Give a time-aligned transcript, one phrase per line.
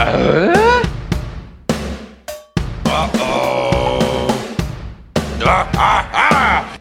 [0.00, 0.84] Uh?
[2.86, 4.28] Uh-oh.
[5.42, 6.78] Ah, ah, ah.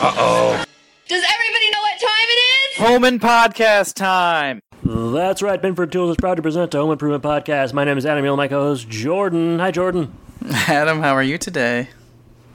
[0.00, 0.64] Uh-oh.
[1.06, 2.76] Does everybody know what time it is?
[2.78, 4.60] Home and podcast time.
[4.82, 5.62] That's right.
[5.62, 7.72] Binford Tools is proud to present the Home Improvement Podcast.
[7.74, 9.60] My name is Adam Yule, my co-host Jordan.
[9.60, 10.12] Hi, Jordan.
[10.50, 11.88] Adam, how are you today?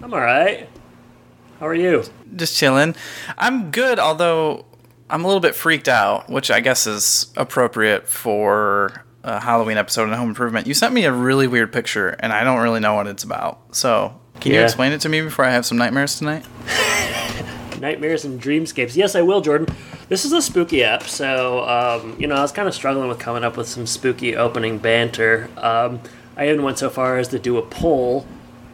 [0.02, 0.68] I'm all right.
[1.60, 2.04] How are you?
[2.36, 2.96] Just chilling.
[3.38, 4.66] I'm good, although
[5.10, 10.10] I'm a little bit freaked out, which I guess is appropriate for a Halloween episode
[10.10, 10.68] of Home Improvement.
[10.68, 13.76] You sent me a really weird picture, and I don't really know what it's about.
[13.76, 16.46] So, can you explain it to me before I have some nightmares tonight?
[17.80, 18.96] Nightmares and dreamscapes.
[18.96, 19.68] Yes, I will, Jordan.
[20.10, 23.20] This is a spooky app, so um, you know I was kind of struggling with
[23.20, 25.48] coming up with some spooky opening banter.
[25.58, 26.02] Um,
[26.38, 28.26] I even went so far as to do a poll,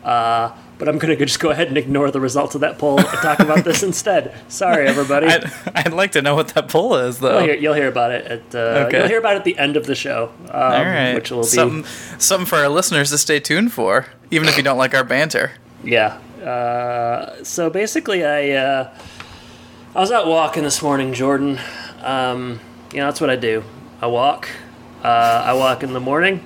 [0.04, 3.08] uh, but I'm gonna just go ahead and ignore the results of that poll and
[3.08, 4.36] talk about this instead.
[4.50, 5.28] Sorry, everybody.
[5.28, 7.38] I'd, I'd like to know what that poll is, though.
[7.40, 9.00] You'll hear, you'll hear about it at uh, Okay.
[9.00, 11.14] you'll hear about it at the end of the show, um, All right.
[11.14, 11.86] which will be something,
[12.20, 15.54] something for our listeners to stay tuned for, even if you don't like our banter.
[15.86, 16.18] Yeah.
[16.44, 18.98] Uh, so basically, I uh,
[19.96, 21.60] I was out walking this morning, Jordan.
[22.02, 22.60] Um,
[22.92, 23.64] you know, that's what I do.
[24.02, 24.50] I walk.
[25.02, 25.08] Uh,
[25.46, 26.46] I walk in the morning.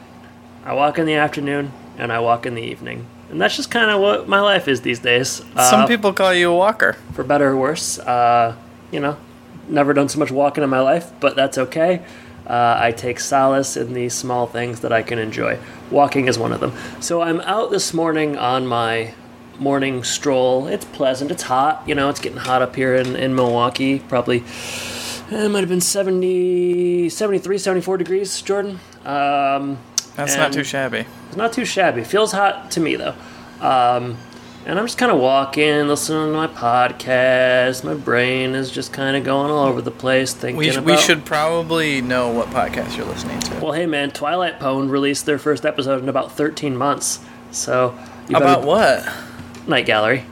[0.67, 3.05] I walk in the afternoon, and I walk in the evening.
[3.31, 5.41] And that's just kind of what my life is these days.
[5.55, 6.97] Uh, Some people call you a walker.
[7.13, 7.97] for better or worse.
[7.99, 8.53] Uh,
[8.91, 9.15] you know,
[9.69, 12.01] never done so much walking in my life, but that's okay.
[12.45, 15.57] Uh, I take solace in the small things that I can enjoy.
[15.89, 16.73] Walking is one of them.
[16.99, 19.13] So I'm out this morning on my
[19.59, 20.67] morning stroll.
[20.67, 21.31] It's pleasant.
[21.31, 21.81] It's hot.
[21.87, 23.99] You know, it's getting hot up here in, in Milwaukee.
[23.99, 24.43] Probably,
[25.31, 28.81] eh, it might have been 70, 73, 74 degrees, Jordan.
[29.05, 29.77] Um,
[30.17, 31.05] That's not too shabby.
[31.27, 32.03] it's not too shabby.
[32.03, 33.15] Feels hot to me though.
[33.61, 34.17] Um,
[34.65, 37.85] and I'm just kind of walking, listening to my podcast.
[37.85, 40.85] My brain is just kind of going all over the place, thinking We, sh- about.
[40.85, 43.59] we should probably know what podcast you're listening to.
[43.61, 47.23] Well, hey man, Twilight Pone released their first episode in about 13 months.
[47.51, 47.97] So
[48.29, 49.09] About better- what?
[49.67, 50.25] Night Gallery.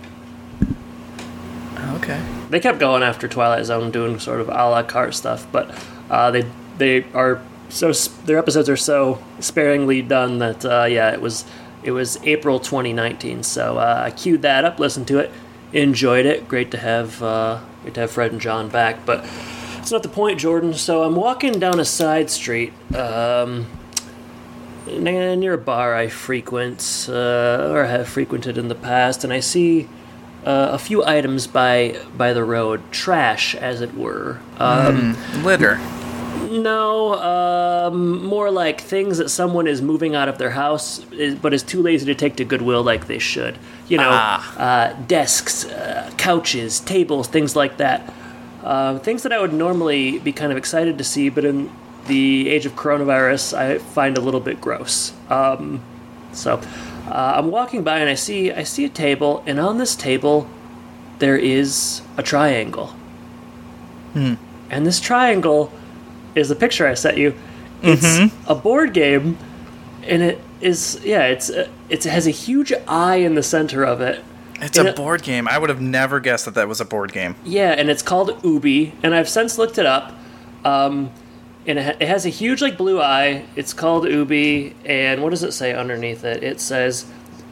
[1.96, 2.22] Okay.
[2.50, 5.72] They kept going after Twilight Zone, doing sort of a la carte stuff, but
[6.10, 6.46] uh, they
[6.78, 11.46] they are so their episodes are so sparingly done that uh, yeah, it was
[11.84, 13.44] it was April 2019.
[13.44, 15.32] So uh, I queued that up, listened to it,
[15.72, 16.48] enjoyed it.
[16.48, 19.26] Great to have uh, great to have Fred and John back, but
[19.78, 20.74] it's not the point, Jordan.
[20.74, 22.74] So I'm walking down a side street.
[22.96, 23.68] Um,
[24.88, 29.88] near a bar I frequent uh, or have frequented in the past, and I see
[30.46, 34.40] uh, a few items by by the road, trash as it were.
[34.58, 35.80] Um, Litter.
[36.50, 41.54] No, um, more like things that someone is moving out of their house, is, but
[41.54, 43.58] is too lazy to take to Goodwill like they should.
[43.88, 44.58] You know, Ah.
[44.58, 48.14] uh, desks, uh, couches, tables, things like that.
[48.64, 51.70] Uh, things that I would normally be kind of excited to see, but in
[52.08, 55.14] the age of coronavirus, I find a little bit gross.
[55.30, 55.82] Um,
[56.32, 56.60] so,
[57.08, 60.48] uh, I'm walking by and I see I see a table, and on this table,
[61.20, 62.94] there is a triangle.
[64.16, 65.72] And this triangle
[66.36, 67.34] is the picture I sent you.
[67.82, 69.38] It's a board game,
[70.04, 74.02] and it is yeah, it's uh, it has a huge eye in the center of
[74.02, 74.24] it.
[74.62, 75.48] It's And a it- board game.
[75.48, 77.36] I would have never guessed that that was a board game.
[77.44, 80.14] Yeah, and it's called Ubi, and I've since looked it up.
[80.64, 81.12] Um,
[81.68, 83.46] and it, ha- it has a huge like blue eye.
[83.56, 86.44] It's called Ubi, and what does it say underneath it?
[86.44, 87.06] It says,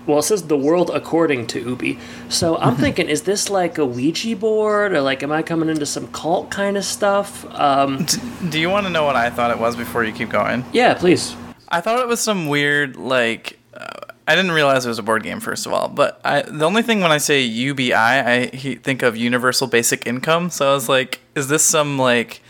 [0.05, 1.97] well, it says the world according to Ubi.
[2.29, 5.85] So I'm thinking, is this like a Ouija board, or like, am I coming into
[5.85, 7.45] some cult kind of stuff?
[7.53, 8.05] Um,
[8.49, 10.65] Do you want to know what I thought it was before you keep going?
[10.73, 11.35] yeah, please.
[11.69, 13.59] I thought it was some weird like.
[13.73, 13.87] Uh,
[14.27, 16.81] I didn't realize it was a board game first of all, but I, the only
[16.83, 20.51] thing when I say UBI, I he- think of Universal Basic Income.
[20.51, 22.41] So I was like, is this some like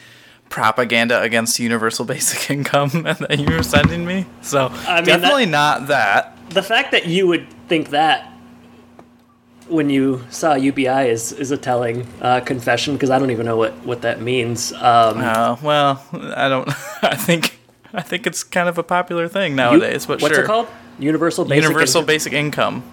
[0.54, 4.28] propaganda against Universal Basic Income that you were sending me?
[4.42, 6.38] So I mean, definitely not that.
[6.52, 8.30] the fact that you would think that
[9.68, 13.58] when you saw UBI is is a telling uh, confession because I don't even know
[13.58, 14.72] what what that means.
[14.74, 16.04] Um, Oh well,
[16.36, 16.70] I don't.
[17.02, 17.60] I think
[17.92, 20.06] I think it's kind of a popular thing nowadays.
[20.06, 20.44] but what's sure.
[20.44, 20.68] it called?
[21.00, 21.64] Universal Basic.
[21.64, 22.14] Universal Income?
[22.14, 22.84] Basic Income.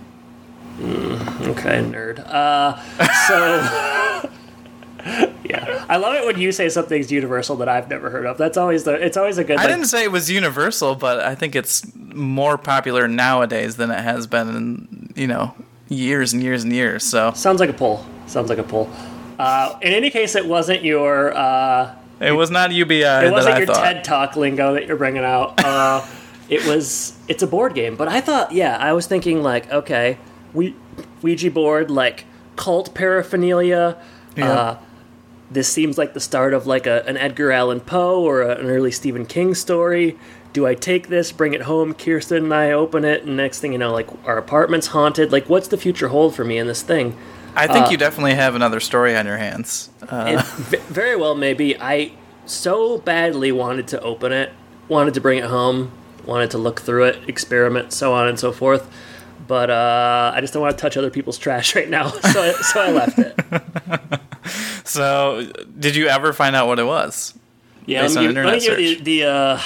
[0.81, 2.21] Okay, nerd.
[2.27, 2.81] Uh,
[3.29, 4.10] so.
[5.51, 8.39] Yeah, I love it when you say something's universal that I've never heard of.
[8.39, 8.93] That's always the.
[8.95, 9.59] It's always a good.
[9.59, 13.91] I like- didn't say it was universal, but I think it's more popular nowadays than
[13.91, 15.53] it has been in you know
[15.89, 17.03] years and years and years.
[17.03, 18.07] So Sounds like a pull.
[18.27, 18.89] Sounds like a pull.
[19.41, 21.37] Uh, in any case, it wasn't your.
[21.37, 23.83] Uh, it was not UBI it wasn't your thought.
[23.83, 25.61] TED Talk lingo that you're bringing out.
[25.65, 26.07] Uh,
[26.49, 27.97] it was it's a board game.
[27.97, 30.19] But I thought, yeah, I was thinking like, okay,
[30.53, 30.77] we
[31.23, 32.25] Ouija board like
[32.57, 33.97] cult paraphernalia.
[34.37, 34.79] Yeah.
[35.51, 38.57] Uh, this seems like the start of like a, an Edgar Allan Poe or a,
[38.57, 40.17] an early Stephen King story.
[40.53, 41.95] Do I take this, bring it home?
[41.95, 45.31] Kirsten and I open it, and next thing you know, like our apartment's haunted.
[45.31, 47.17] Like, what's the future hold for me in this thing?
[47.55, 49.91] I think you definitely have another story on your hands.
[50.09, 50.43] Uh,
[50.73, 51.77] It very well maybe.
[51.81, 52.13] I
[52.47, 54.53] so badly wanted to open it,
[54.89, 55.93] wanted to bring it home,
[56.25, 58.89] wanted to look through it, experiment, so on and so forth.
[59.47, 62.53] But uh, I just don't want to touch other people's trash right now, so I,
[62.53, 64.21] so I left it.
[64.91, 67.35] so, did you ever find out what it was?
[67.87, 69.25] Yeah, Based let me on give, internet give you the.
[69.25, 69.61] uh,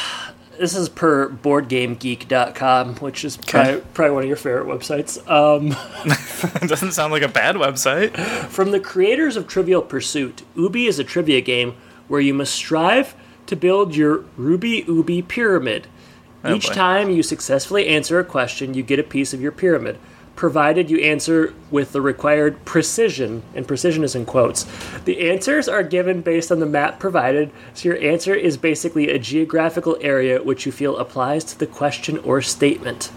[0.58, 5.18] this is per BoardGameGeek.com, which is probably, probably one of your favorite websites.
[5.28, 5.74] Um,
[6.62, 8.16] it doesn't sound like a bad website.
[8.46, 11.74] From the creators of Trivial Pursuit, Ubi is a trivia game
[12.08, 13.14] where you must strive
[13.46, 15.86] to build your Ruby Ubi pyramid.
[16.44, 16.74] Oh, Each boy.
[16.74, 19.98] time you successfully answer a question, you get a piece of your pyramid,
[20.36, 24.66] provided you answer with the required precision, and precision is in quotes.
[25.04, 29.18] The answers are given based on the map provided, so your answer is basically a
[29.18, 33.10] geographical area which you feel applies to the question or statement.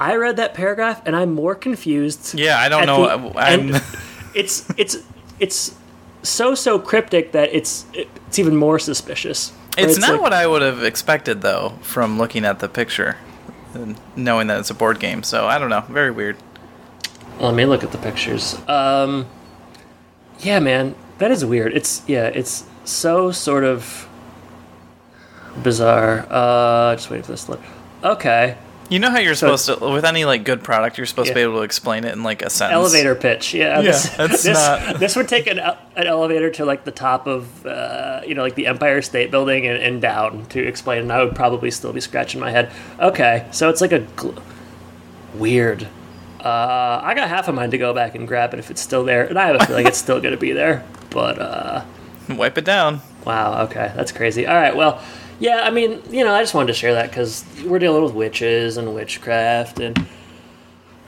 [0.00, 2.38] I read that paragraph and I'm more confused.
[2.38, 3.30] Yeah, I don't know.
[3.32, 4.00] the
[4.34, 4.98] it's it's
[5.40, 5.74] it's
[6.22, 9.52] so so cryptic that it's it's even more suspicious.
[9.76, 13.16] Where it's, not like- what I would have expected, though, from looking at the picture
[13.74, 15.22] and knowing that it's a board game.
[15.22, 15.82] So, I don't know.
[15.88, 16.36] Very weird.
[17.40, 18.56] Let me look at the pictures.
[18.68, 19.26] Um,
[20.40, 21.72] yeah, man, that is weird.
[21.74, 24.08] It's yeah, it's so sort of
[25.62, 26.26] bizarre.
[26.30, 27.44] Uh, just waiting for this.
[27.44, 27.60] to load.
[28.04, 28.56] Okay,
[28.90, 31.34] You know how you're So- supposed to, with any like good product, you're supposed to
[31.34, 32.74] be able to explain it in like a sentence.
[32.76, 33.52] elevator pitch.
[33.52, 36.90] Yeah, Yeah, this, that's this, not- this would take an, an elevator to like the
[36.92, 41.02] top of uh, you know like the Empire State Building and, and down to explain,
[41.02, 42.70] and I would probably still be scratching my head.
[43.00, 44.40] Okay, so it's like a gl-
[45.34, 45.86] weird.
[46.40, 49.04] Uh, I got half of mine to go back and grab it if it's still
[49.04, 50.84] there, and I have a feeling it's still going to be there.
[51.10, 51.84] But uh,
[52.28, 53.00] Wipe it down.
[53.24, 54.46] wow, okay, that's crazy.
[54.46, 55.02] All right, well,
[55.40, 58.12] yeah, I mean, you know, I just wanted to share that because we're dealing with
[58.14, 60.06] witches and witchcraft and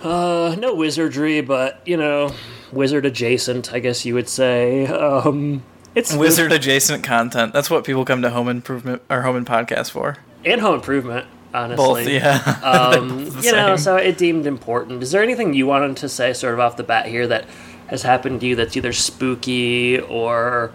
[0.03, 2.33] uh, no wizardry, but you know,
[2.73, 4.87] wizard adjacent, I guess you would say.
[4.87, 5.63] Um,
[5.95, 7.53] it's Wizard adjacent content.
[7.53, 10.17] That's what people come to home improvement or home and podcast for.
[10.45, 11.27] and home improvement.
[11.53, 12.61] Honestly, Both, yeah.
[12.63, 15.03] Um, you know, so it deemed important.
[15.03, 17.47] Is there anything you wanted to say, sort of off the bat here, that
[17.89, 20.71] has happened to you that's either spooky or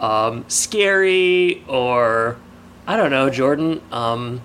[0.00, 2.36] um, scary or
[2.86, 4.40] I don't know, Jordan, um,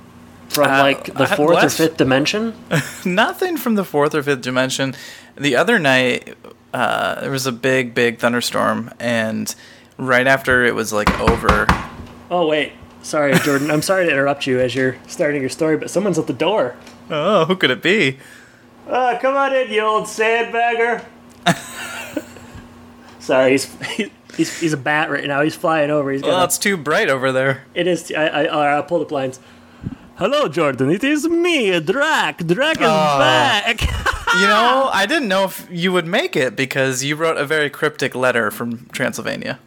[0.50, 2.54] from Uh, like the I- fourth or fifth dimension?
[3.06, 4.94] Nothing from the fourth or fifth dimension.
[5.36, 6.36] The other night,
[6.74, 9.54] uh, there was a big, big thunderstorm, and
[9.98, 11.66] right after it was like over,
[12.30, 12.74] Oh wait,
[13.04, 13.70] sorry, Jordan.
[13.70, 16.76] I'm sorry to interrupt you as you're starting your story, but someone's at the door.
[17.12, 18.18] oh, who could it be?
[18.88, 21.06] Uh, come on in, you old sandbagger.
[23.20, 25.42] sorry, he's, he's he's a bat right now.
[25.42, 26.12] He's flying over.
[26.12, 27.64] He's got Well, it's too bright over there.
[27.74, 28.12] It is.
[28.12, 29.40] I, I, right, I'll pull the blinds.
[30.18, 30.92] Hello, Jordan.
[30.92, 32.38] It is me, Drac.
[32.46, 33.20] Drac is Oh.
[33.20, 33.82] back.
[34.36, 37.70] You know, I didn't know if you would make it because you wrote a very
[37.70, 39.60] cryptic letter from Transylvania.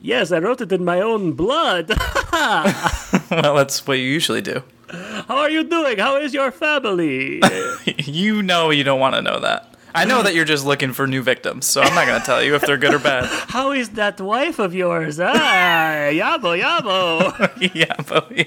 [0.00, 1.88] Yes, I wrote it in my own blood.
[2.32, 4.62] well, that's what you usually do.
[4.88, 5.98] How are you doing?
[5.98, 7.40] How is your family?
[7.98, 9.74] You know you don't want to know that.
[9.94, 12.42] I know that you're just looking for new victims, so I'm not going to tell
[12.42, 13.24] you if they're good or bad.
[13.48, 15.18] How is that wife of yours?
[15.18, 17.32] Ah, yabo, yabo.
[17.56, 18.46] yabo,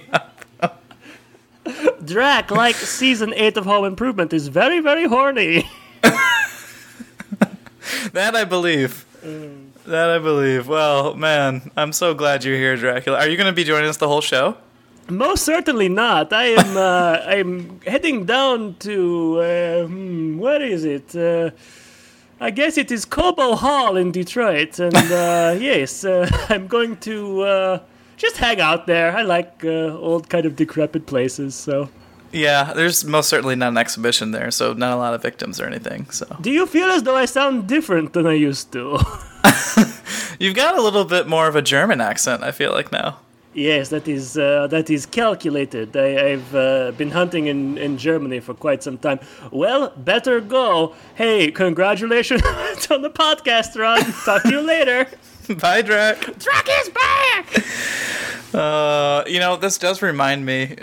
[1.65, 2.05] yabo.
[2.05, 5.69] Drac, like season 8 of Home Improvement, is very, very horny.
[8.13, 9.05] That I believe.
[9.89, 10.67] That I believe.
[10.67, 13.17] Well, man, I'm so glad you're here, Dracula.
[13.17, 14.55] Are you going to be joining us the whole show?
[15.09, 16.31] Most certainly not.
[16.31, 16.77] I am.
[16.77, 19.39] Uh, I'm heading down to.
[19.41, 21.15] Uh, hmm, where is it?
[21.15, 21.49] Uh,
[22.39, 27.41] I guess it is Cobo Hall in Detroit, and uh, yes, uh, I'm going to
[27.41, 27.79] uh,
[28.15, 29.17] just hang out there.
[29.17, 31.55] I like uh, old, kind of decrepit places.
[31.55, 31.89] So,
[32.31, 35.65] Yeah, there's most certainly not an exhibition there, so not a lot of victims or
[35.65, 36.09] anything.
[36.11, 38.99] So do you feel as though I sound different than I used to?
[40.39, 42.43] you've got a little bit more of a German accent.
[42.43, 43.19] I feel like now.
[43.53, 45.97] yes, that is uh, that is calculated.
[45.97, 49.19] I, I've uh, been hunting in, in Germany for quite some time.
[49.51, 50.93] Well, better go.
[51.15, 52.41] Hey, congratulations
[52.91, 54.01] on the podcast, Ron.
[54.23, 55.07] Talk to you later.
[55.61, 56.19] Bye, Drac.
[56.37, 57.65] Drac is back.
[58.53, 60.75] Uh, you know, this does remind me.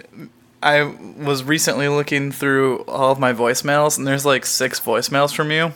[0.67, 5.53] I was recently looking through all of my voicemails, and there's like six voicemails from
[5.53, 5.73] you,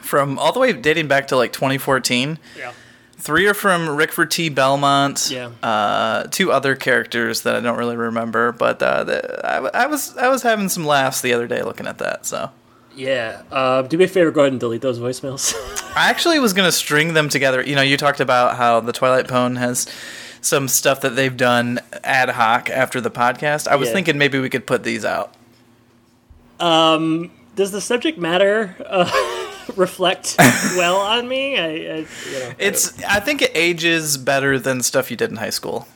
[0.00, 2.38] from all the way dating back to like 2014.
[2.58, 2.72] Yeah.
[3.18, 4.48] Three are from Rickford T.
[4.48, 5.30] Belmont.
[5.30, 5.50] Yeah.
[5.62, 10.16] Uh, two other characters that I don't really remember, but uh, the, I, I was
[10.16, 12.26] I was having some laughs the other day looking at that.
[12.26, 12.50] So
[12.96, 13.42] Yeah.
[13.52, 15.54] Uh, do me a favor, go ahead and delete those voicemails.
[15.96, 17.62] I actually was gonna string them together.
[17.62, 19.86] You know, you talked about how the Twilight Pone has
[20.40, 23.68] some stuff that they've done ad hoc after the podcast.
[23.68, 23.94] I was Yeah.
[23.94, 25.34] thinking maybe we could put these out.
[26.58, 29.10] Does the subject matter uh,
[29.76, 30.36] reflect
[30.76, 31.58] well on me?
[31.58, 32.52] I, I you know.
[32.58, 35.86] It's I think it ages better than stuff you did in high school.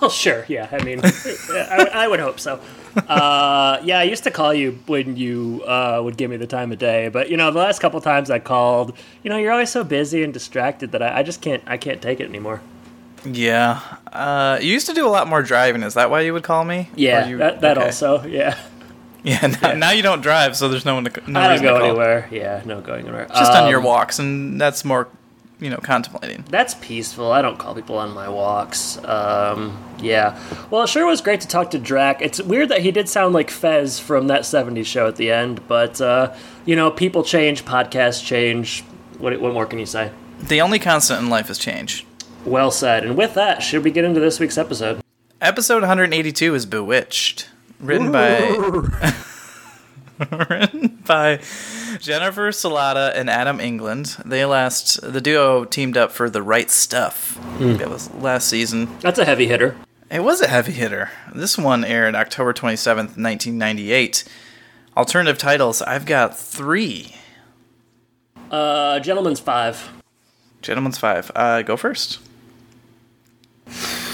[0.00, 0.44] Well, sure.
[0.48, 0.68] Yeah.
[0.70, 2.60] I mean, I, I would hope so.
[3.08, 6.72] Uh, yeah, I used to call you when you uh, would give me the time
[6.72, 9.70] of day, but you know, the last couple times I called, you know, you're always
[9.70, 11.62] so busy and distracted that I, I just can't.
[11.66, 12.60] I can't take it anymore.
[13.24, 13.80] Yeah.
[14.12, 15.82] Uh, you used to do a lot more driving.
[15.82, 16.88] Is that why you would call me?
[16.94, 17.86] Yeah, you- that, that okay.
[17.86, 18.24] also.
[18.24, 18.58] Yeah,
[19.24, 19.46] Yeah.
[19.62, 21.30] Now, now you don't drive, so there's no one to.
[21.30, 22.28] No I don't go anywhere.
[22.30, 23.26] Yeah, no going anywhere.
[23.28, 25.08] Just on your Um, walks, and that's more,
[25.60, 26.44] you know, contemplating.
[26.48, 27.32] That's peaceful.
[27.32, 28.96] I don't call people on my walks.
[29.04, 30.38] Um, yeah.
[30.70, 32.22] Well, it sure was great to talk to Drac.
[32.22, 35.66] It's weird that he did sound like Fez from that 70s show at the end,
[35.66, 36.32] but, uh,
[36.64, 38.84] you know, people change, podcasts change.
[39.18, 40.12] What, what more can you say?
[40.40, 42.06] The only constant in life is change.
[42.48, 43.04] Well said.
[43.04, 45.00] And with that, should we get into this week's episode?
[45.40, 48.40] Episode 182 is Bewitched, written by
[50.50, 51.36] written by
[52.00, 54.16] Jennifer Salata and Adam England.
[54.24, 57.38] They last the duo teamed up for The Right Stuff.
[57.60, 58.98] That was last season.
[59.00, 59.76] That's a heavy hitter.
[60.10, 61.10] It was a heavy hitter.
[61.34, 64.24] This one aired October 27th, 1998.
[64.96, 67.14] Alternative titles, I've got three.
[68.50, 69.90] Uh, Gentleman's Five.
[70.62, 71.30] Gentleman's Five.
[71.36, 72.18] Uh, go first.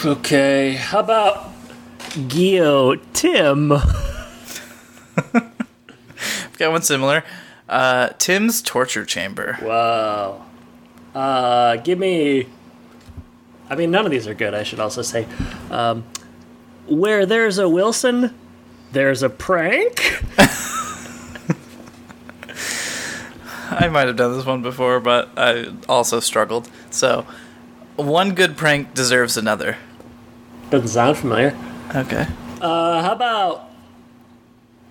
[0.05, 0.75] Okay.
[0.75, 1.53] How about
[2.11, 3.73] Gio Tim?
[5.35, 7.25] I've got one similar.
[7.69, 9.59] Uh, Tim's Torture Chamber.
[9.63, 10.45] Wow.
[11.15, 12.47] Uh, give me.
[13.71, 14.53] I mean, none of these are good.
[14.55, 15.27] I should also say,
[15.71, 16.05] um,
[16.87, 18.35] where there's a Wilson,
[18.93, 20.21] there's a prank.
[23.71, 26.69] I might have done this one before, but I also struggled.
[26.91, 27.27] So,
[27.97, 29.77] one good prank deserves another.
[30.71, 31.57] Doesn't sound familiar.
[31.95, 32.27] Okay.
[32.61, 33.71] Uh, how about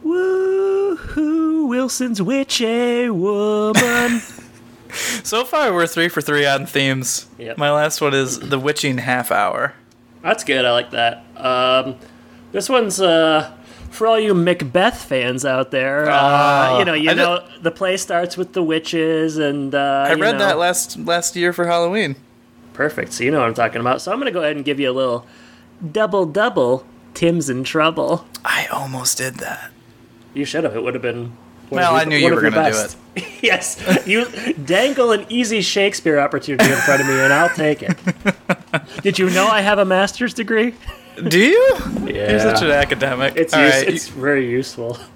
[0.03, 4.21] woohoo Wilson's witchy woman?
[5.23, 7.25] So far, we're three for three on themes.
[7.39, 7.57] Yep.
[7.57, 9.73] My last one is The Witching Half Hour.
[10.21, 10.65] That's good.
[10.65, 11.25] I like that.
[11.35, 11.95] Um,
[12.51, 13.51] this one's uh,
[13.89, 16.07] for all you Macbeth fans out there.
[16.11, 20.05] Uh, Oh, you know, you I know, the play starts with the witches, and uh,
[20.07, 22.15] I read know- that last last year for Halloween.
[22.73, 23.13] Perfect.
[23.13, 24.01] So you know what I'm talking about.
[24.01, 25.25] So I'm going to go ahead and give you a little
[25.91, 26.85] double double.
[27.13, 28.25] Tim's in trouble.
[28.43, 29.71] I almost did that.
[30.33, 30.75] You should have.
[30.75, 31.37] It would have been.
[31.69, 32.97] Well, I knew you were gonna do best.
[33.41, 34.25] yes, you
[34.65, 37.97] dangle an easy Shakespeare opportunity in front of me, and I'll take it.
[39.01, 40.75] Did you know I have a master's degree?
[41.27, 41.77] Do you?
[42.05, 42.31] Yeah.
[42.31, 43.35] You're such an academic.
[43.35, 44.97] It's use- right, it's very useful.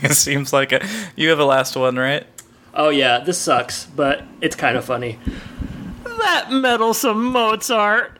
[0.00, 0.84] It seems like it.
[1.16, 2.24] You have a last one, right?
[2.74, 5.18] Oh yeah, this sucks, but it's kind of funny.
[6.18, 8.18] That meddlesome Mozart.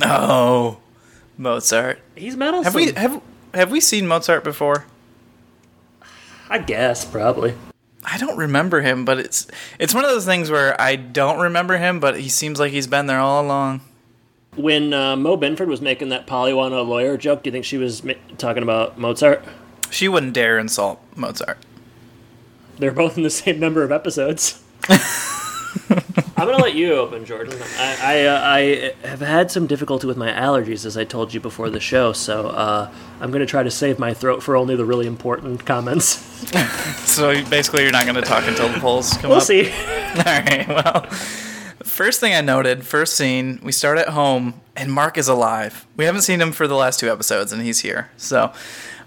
[0.00, 0.78] Oh,
[1.36, 2.00] Mozart.
[2.14, 2.64] He's meddlesome.
[2.64, 3.22] Have we have
[3.54, 4.84] have we seen Mozart before?
[6.48, 7.54] I guess probably.
[8.04, 9.46] I don't remember him, but it's
[9.78, 12.86] it's one of those things where I don't remember him, but he seems like he's
[12.86, 13.80] been there all along.
[14.56, 18.02] When uh, Mo Benford was making that Pollyanna lawyer joke, do you think she was
[18.02, 19.44] ma- talking about Mozart?
[19.90, 21.58] She wouldn't dare insult Mozart.
[22.78, 24.62] They're both in the same number of episodes.
[26.36, 27.58] I'm gonna let you open, Jordan.
[27.78, 28.40] I I, uh,
[29.04, 32.12] I have had some difficulty with my allergies, as I told you before the show.
[32.12, 36.24] So uh, I'm gonna try to save my throat for only the really important comments.
[37.08, 39.44] So basically, you're not going to talk until the polls come We'll up.
[39.44, 39.70] see.
[39.72, 40.66] All right.
[40.68, 41.02] Well,
[41.82, 45.84] first thing I noted, first scene, we start at home, and Mark is alive.
[45.96, 48.10] We haven't seen him for the last two episodes, and he's here.
[48.18, 48.52] So,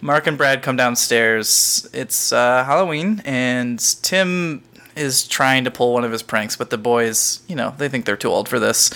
[0.01, 1.88] Mark and Brad come downstairs.
[1.94, 4.62] It's uh, Halloween, and Tim
[4.95, 8.05] is trying to pull one of his pranks, but the boys, you know, they think
[8.05, 8.91] they're too old for this.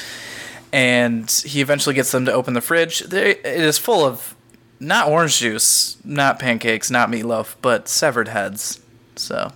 [0.74, 3.00] And he eventually gets them to open the fridge.
[3.00, 4.36] They, it is full of
[4.80, 8.82] not orange juice, not pancakes, not meatloaf, but severed heads.
[9.16, 9.54] So,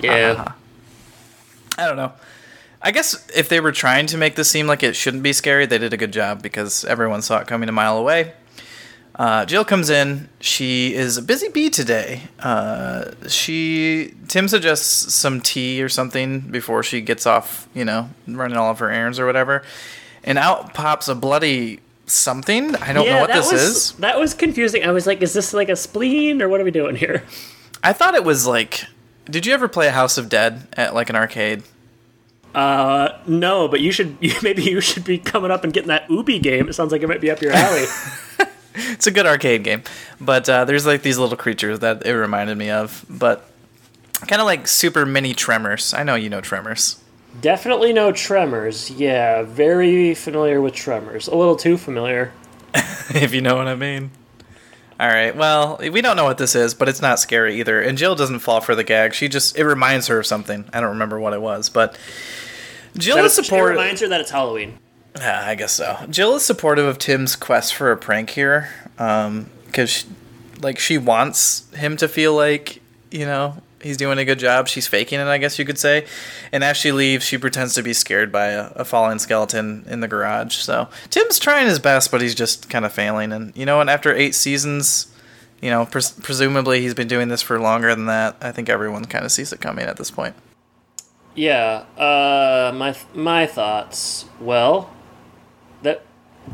[0.00, 0.52] Yeah.
[1.78, 2.12] I don't know.
[2.82, 5.66] I guess if they were trying to make this seem like it shouldn't be scary,
[5.66, 8.32] they did a good job because everyone saw it coming a mile away.
[9.16, 10.28] Uh, Jill comes in.
[10.40, 12.24] She is a busy bee today.
[12.38, 18.58] Uh, she Tim suggests some tea or something before she gets off, you know, running
[18.58, 19.62] all of her errands or whatever.
[20.22, 22.76] And out pops a bloody something.
[22.76, 23.92] I don't know what this was, is.
[23.94, 24.84] That was confusing.
[24.84, 27.24] I was like, is this like a spleen or what are we doing here?
[27.82, 28.84] I thought it was like.
[29.24, 31.62] Did you ever play a House of Dead at like an arcade?
[32.54, 36.38] Uh, no, but you should maybe you should be coming up and getting that Ubi
[36.38, 36.68] game.
[36.68, 37.86] It sounds like it might be up your alley.
[38.92, 39.82] It's a good arcade game,
[40.20, 43.48] but uh, there's like these little creatures that it reminded me of, but
[44.26, 45.94] kind of like super mini tremors.
[45.94, 47.02] I know you know tremors.
[47.40, 48.90] Definitely no Tremors.
[48.90, 51.28] Yeah, very familiar with Tremors.
[51.28, 52.32] A little too familiar.
[52.74, 54.10] if you know what I mean.
[54.98, 55.36] All right.
[55.36, 57.82] Well, we don't know what this is, but it's not scary either.
[57.82, 59.12] And Jill doesn't fall for the gag.
[59.12, 60.64] She just it reminds her of something.
[60.72, 61.98] I don't remember what it was, but
[62.96, 63.76] Jill That is it supportive.
[63.76, 64.78] reminds her that it's Halloween.
[65.16, 65.98] Yeah, I guess so.
[66.10, 70.04] Jill is supportive of Tim's quest for a prank here, because
[70.60, 74.68] like she wants him to feel like you know he's doing a good job.
[74.68, 76.06] She's faking it, I guess you could say.
[76.52, 80.00] And as she leaves, she pretends to be scared by a, a falling skeleton in
[80.00, 80.56] the garage.
[80.56, 83.32] So Tim's trying his best, but he's just kind of failing.
[83.32, 85.12] And you know, and after eight seasons.
[85.62, 88.36] You know, pres- presumably he's been doing this for longer than that.
[88.42, 90.34] I think everyone kind of sees it coming at this point.
[91.34, 91.84] Yeah.
[91.96, 94.26] Uh, my my thoughts.
[94.38, 94.90] Well,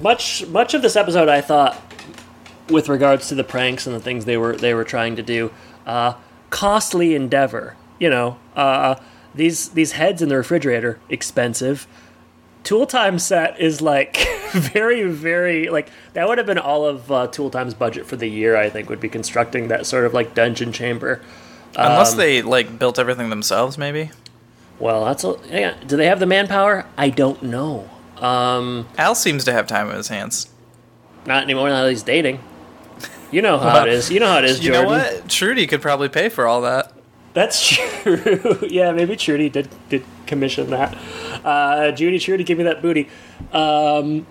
[0.00, 1.80] much much of this episode, I thought,
[2.68, 5.50] with regards to the pranks and the things they were they were trying to do,
[5.86, 6.14] uh,
[6.50, 7.76] costly endeavor.
[7.98, 8.96] You know, uh,
[9.34, 11.86] these these heads in the refrigerator expensive.
[12.64, 14.16] Tool Time set is like
[14.52, 18.28] very very like that would have been all of uh, Tool Time's budget for the
[18.28, 18.56] year.
[18.56, 21.20] I think would be constructing that sort of like dungeon chamber.
[21.74, 24.10] Unless Um, they like built everything themselves, maybe.
[24.78, 25.74] Well, that's a, yeah.
[25.86, 26.86] Do they have the manpower?
[26.98, 27.88] I don't know.
[28.22, 30.48] Um, Al seems to have time on his hands.
[31.26, 32.40] not anymore now that he's dating.
[33.30, 34.10] You know how it is.
[34.10, 34.92] You know how it is, You Jordan.
[34.92, 35.28] know what?
[35.28, 36.92] Trudy could probably pay for all that.
[37.34, 37.66] That's
[38.02, 38.58] true.
[38.68, 40.96] yeah, maybe Trudy did did commission that.
[41.42, 43.08] Uh, Judy, Trudy, give me that booty.
[43.52, 44.26] Um,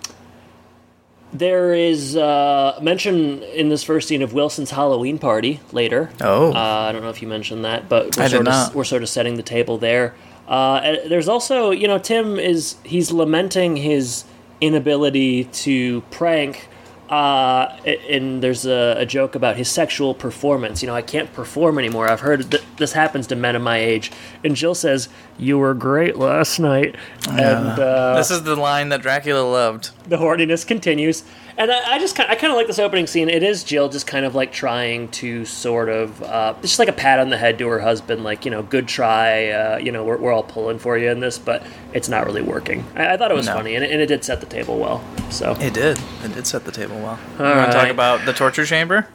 [1.32, 6.10] there is uh, mention in this first scene of Wilson's Halloween party later.
[6.20, 6.52] Oh.
[6.52, 6.58] Uh,
[6.88, 8.74] I don't know if you mentioned that, but we're I did sort of not.
[8.74, 10.14] we're sort of setting the table there.
[10.52, 14.24] Uh, there's also, you know, Tim is he's lamenting his
[14.60, 16.68] inability to prank.
[17.08, 17.76] Uh,
[18.08, 20.82] and there's a, a joke about his sexual performance.
[20.82, 22.08] You know, I can't perform anymore.
[22.08, 24.10] I've heard that this happens to men of my age.
[24.42, 26.96] And Jill says, "You were great last night,"
[27.28, 29.90] and uh, this is the line that Dracula loved.
[30.08, 31.24] the horniness continues.
[31.58, 33.28] And I, I just kind I kind of like this opening scene.
[33.28, 36.88] It is Jill just kind of like trying to sort of uh, it's just like
[36.88, 39.48] a pat on the head to her husband, like you know, good try.
[39.50, 41.62] Uh, you know, we're, we're all pulling for you in this, but
[41.92, 42.84] it's not really working.
[42.96, 43.54] I, I thought it was No.
[43.54, 45.04] funny, and it, and it did set the table well.
[45.30, 45.98] So It did.
[46.24, 47.18] It did set the table well.
[47.38, 49.08] you All want to talk about the torture chamber?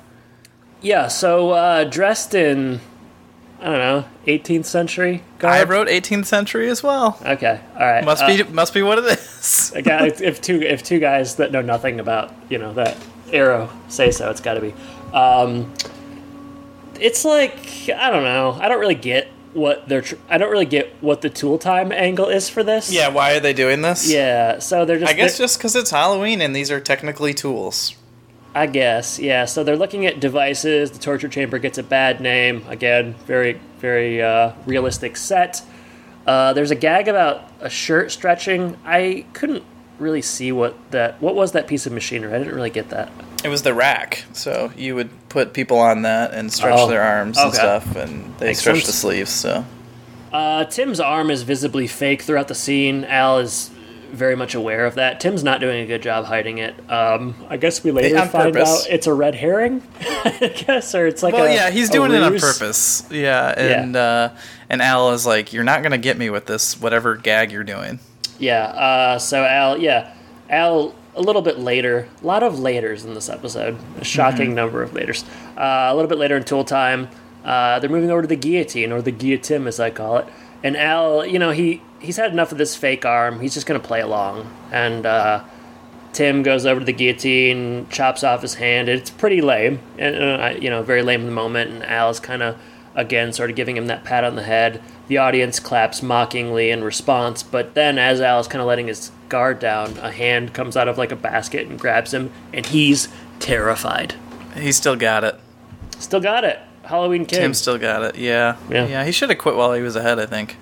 [0.82, 2.80] yeah, so uh, dressed in
[3.60, 5.24] I don't know 18th century.
[5.42, 7.18] I wrote 18th century as well.
[7.26, 8.04] Okay, all right.
[8.06, 9.72] Must Uh, be must be what it is.
[9.76, 12.96] Again, if, if two if two guys that know nothing about you know that
[13.32, 14.74] arrow say so, it's got to be.
[15.14, 15.74] Um,
[17.00, 18.58] it's like I don't know.
[18.62, 20.02] I don't really get what they're.
[20.02, 22.92] Tr- I don't really get what the tool time angle is for this.
[22.92, 24.12] yeah, why are they doing this?
[24.12, 24.60] Yeah.
[24.60, 25.12] So they're just.
[25.12, 27.96] I guess just because it's Halloween and these are technically tools.
[28.58, 29.20] I guess.
[29.20, 29.46] Yeah.
[29.46, 30.92] So they're looking at devices.
[30.92, 32.64] The torture chamber gets a bad name.
[32.68, 35.62] Again, very very uh, realistic set.
[36.26, 38.76] Uh, there's a gag about a shirt stretching.
[38.86, 39.64] I couldn't
[40.00, 41.22] really see what that.
[41.22, 42.34] What was that piece of machinery?
[42.34, 43.12] I didn't really get that.
[43.44, 47.04] It was the rack, so you would put people on that and stretch Oh, their
[47.04, 48.88] arms and stuff, and they Makes stretch sense.
[48.88, 49.30] the sleeves.
[49.30, 49.64] So
[50.34, 53.06] Uh, Tim's arm is visibly fake throughout the scene.
[53.06, 53.70] Al is
[54.10, 55.20] very much aware of that.
[55.20, 56.76] Tim's not doing a good job hiding it.
[56.92, 58.86] Um, I guess we later find purpose.
[58.86, 59.82] out it's a red herring.
[60.02, 63.08] I guess, or it's like well, a yeah, he's doing it on purpose.
[63.12, 64.30] Yeah, and Uh,
[64.70, 68.00] and Al is like, "You're not gonna get me with this, whatever gag you're doing."
[68.40, 68.64] Yeah.
[68.66, 70.14] Uh, so Al, yeah,
[70.50, 70.94] Al.
[71.16, 73.76] A little bit later, a lot of laters in this episode.
[74.00, 75.24] A shocking number of laters.
[75.58, 77.10] Uh, a little bit later in Tool Time,
[77.44, 80.28] uh, they're moving over to the guillotine, or the guillotine as I call it.
[80.64, 83.40] And Al, you know, he he's had enough of this fake arm.
[83.40, 84.52] He's just gonna play along.
[84.72, 85.44] And uh,
[86.14, 88.90] Tim goes over to the guillotine, chops off his hand.
[88.90, 91.72] It's pretty lame, and uh, you know, very lame in the moment.
[91.72, 92.58] And Al's kind of
[92.96, 94.82] again sort of giving him that pat on the head.
[95.08, 99.12] The audience claps mockingly in response, but then as Al is kind of letting his
[99.30, 103.08] guard down, a hand comes out of like a basket and grabs him, and he's
[103.40, 104.16] terrified.
[104.56, 105.40] He still got it.
[106.00, 106.60] Still got it.
[106.88, 107.38] Halloween Kid.
[107.38, 108.16] Tim still got it.
[108.18, 108.88] Yeah, Yeah.
[108.88, 109.04] yeah.
[109.06, 110.20] He should have quit while he was ahead.
[110.20, 110.58] I think.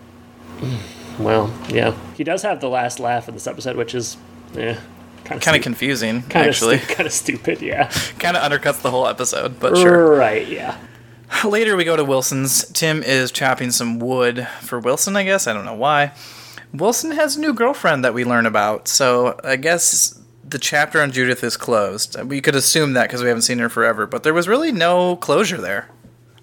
[1.20, 4.18] well, yeah, he does have the last laugh in this episode, which is,
[4.54, 4.80] yeah,
[5.24, 6.76] kind Kind of confusing, kind actually.
[6.76, 7.62] of kind of stupid.
[7.62, 7.90] Yeah.
[8.20, 10.16] kind of undercuts the whole episode, but sure.
[10.16, 10.48] Right.
[10.48, 10.78] Yeah.
[11.46, 12.66] Later, we go to Wilson's.
[12.72, 15.48] Tim is chopping some wood for Wilson, I guess.
[15.48, 16.12] I don't know why.
[16.74, 21.12] Wilson has a new girlfriend that we learn about, so I guess the chapter on
[21.12, 22.22] Judith is closed.
[22.24, 25.16] We could assume that because we haven't seen her forever, but there was really no
[25.16, 25.88] closure there.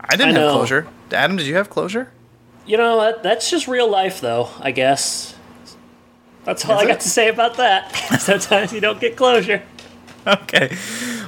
[0.05, 0.89] I didn't I have closure.
[1.13, 2.11] Adam, did you have closure?
[2.67, 5.35] You know, that, that's just real life, though, I guess.
[6.45, 7.95] That's all Is I got to say about that.
[8.21, 9.63] Sometimes you don't get closure.
[10.27, 10.77] Okay.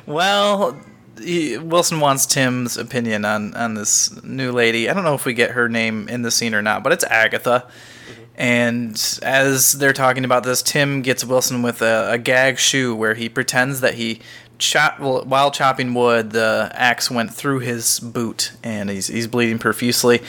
[0.07, 0.81] Well,
[1.21, 4.89] he, Wilson wants Tim's opinion on on this new lady.
[4.89, 7.05] I don't know if we get her name in the scene or not, but it's
[7.05, 7.67] Agatha.
[7.67, 8.23] Mm-hmm.
[8.37, 13.15] And as they're talking about this, Tim gets Wilson with a, a gag shoe where
[13.15, 14.21] he pretends that he
[14.65, 20.23] chop while chopping wood, the axe went through his boot and he's he's bleeding profusely.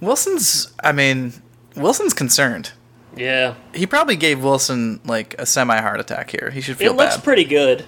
[0.00, 1.32] Wilson's, I mean,
[1.76, 2.72] Wilson's concerned.
[3.16, 3.54] Yeah.
[3.74, 6.50] He probably gave Wilson like a semi heart attack here.
[6.50, 7.24] He should feel It looks bad.
[7.24, 7.84] pretty good.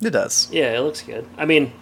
[0.00, 0.48] it does.
[0.50, 1.26] Yeah, it looks good.
[1.38, 1.72] I mean,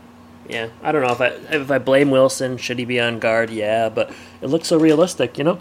[0.49, 3.51] yeah, I don't know if I if I blame Wilson, should he be on guard?
[3.51, 4.13] Yeah, but
[4.43, 5.59] it looks so realistic, you know.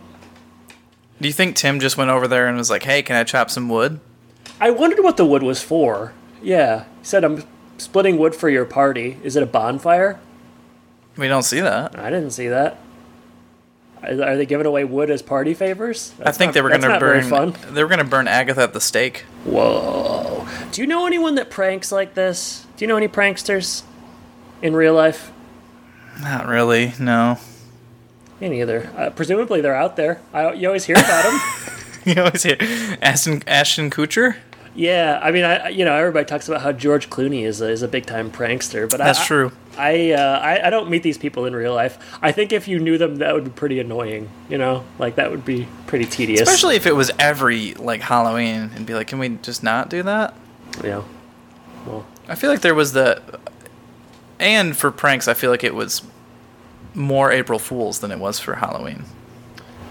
[1.21, 3.49] Do you think Tim just went over there and was like, "Hey, can I chop
[3.49, 3.99] some wood?"
[4.61, 6.13] I wondered what the wood was for.
[6.41, 7.43] Yeah, he said I'm
[7.79, 9.17] splitting wood for your party.
[9.23, 10.19] Is it a bonfire?
[11.17, 11.97] We don't see that.
[11.97, 12.77] I didn't see that.
[14.01, 16.13] Are are they giving away wood as party favors?
[16.23, 17.53] I think they were gonna not very burn.
[17.53, 17.73] fun.
[17.73, 19.25] They were gonna burn Agatha at the stake.
[19.43, 20.47] Whoa.
[20.71, 22.65] Do you know anyone that pranks like this?
[22.77, 23.83] Do you know any pranksters
[24.61, 25.31] in real life?
[26.21, 26.93] Not really.
[26.99, 27.37] No.
[28.39, 28.89] Me neither.
[28.95, 30.21] Uh, presumably they're out there.
[30.33, 31.39] I, you always hear about them.
[32.05, 32.55] you always hear
[33.01, 34.37] Ashton Ashton Kutcher.
[34.75, 37.81] Yeah, I mean, I you know everybody talks about how George Clooney is a, is
[37.81, 39.51] a big time prankster, but That's I, true.
[39.77, 41.97] I, uh, I I don't meet these people in real life.
[42.21, 44.29] I think if you knew them, that would be pretty annoying.
[44.49, 46.41] You know, like that would be pretty tedious.
[46.41, 50.03] Especially if it was every like Halloween and be like, "Can we just not do
[50.03, 50.33] that?"
[50.83, 51.03] yeah.
[51.85, 53.21] Well, I feel like there was the,
[54.39, 56.03] and for pranks, I feel like it was
[56.93, 59.05] more April Fools than it was for Halloween.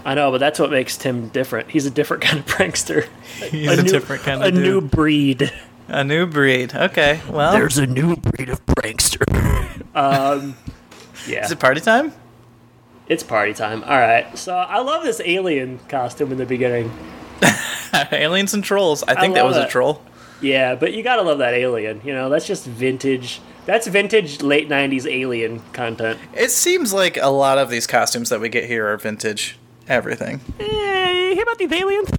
[0.08, 1.70] I know, but that's what makes Tim different.
[1.70, 3.06] He's a different kind of prankster.
[3.50, 5.52] He's a, different kind of a of new breed.
[5.86, 6.74] a new breed.
[6.74, 9.26] Okay, well, there's a new breed of prankster.
[9.94, 10.56] um,
[11.26, 12.14] yeah, is it party time?
[13.06, 13.84] it's party time.
[13.84, 16.90] All right, so I love this alien costume in the beginning.
[18.10, 19.02] Aliens and trolls.
[19.02, 20.02] I think that love was a troll.
[20.40, 22.00] Yeah, but you gotta love that alien.
[22.02, 23.42] You know, that's just vintage.
[23.66, 26.18] That's vintage late '90s alien content.
[26.32, 29.58] It seems like a lot of these costumes that we get here are vintage.
[29.88, 30.40] Everything.
[30.58, 32.10] Hey, hear about these aliens?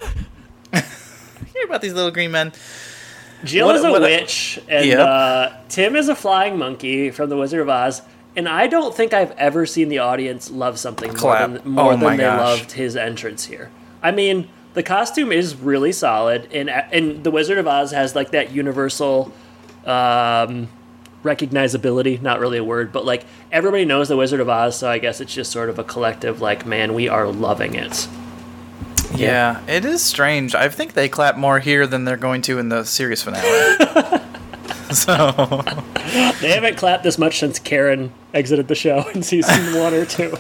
[1.54, 2.54] Hear about these little green men?
[3.44, 5.00] Jill What- is a what- witch, and Yep.
[5.00, 8.02] uh, Tim is a flying monkey from The Wizard of Oz.
[8.36, 11.98] And I don't think I've ever seen the audience love something more than, more Oh
[11.98, 12.40] than they gosh.
[12.60, 13.70] loved his entrance here.
[14.02, 18.32] I mean, the costume is really solid, and and The Wizard of Oz has like
[18.32, 19.34] that universal
[19.86, 20.70] um,
[21.24, 22.22] recognizability.
[22.22, 25.22] Not really a word, but like everybody knows The Wizard of Oz, so I guess
[25.22, 28.08] it's just sort of a collective like, man, we are loving it.
[29.16, 30.54] Yeah, it is strange.
[30.56, 33.44] I think they clap more here than they're going to in the series finale.
[34.92, 35.64] so
[36.42, 40.36] They haven't clapped this much since Karen exited the show in season one or two.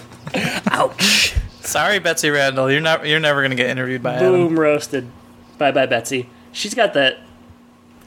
[0.72, 1.36] Ouch.
[1.62, 2.72] sorry, Betsy Randall.
[2.72, 3.06] You're not.
[3.06, 4.32] You're never gonna get interviewed by Adam.
[4.32, 5.10] Boom roasted.
[5.58, 6.30] Bye bye, Betsy.
[6.52, 7.18] She's got that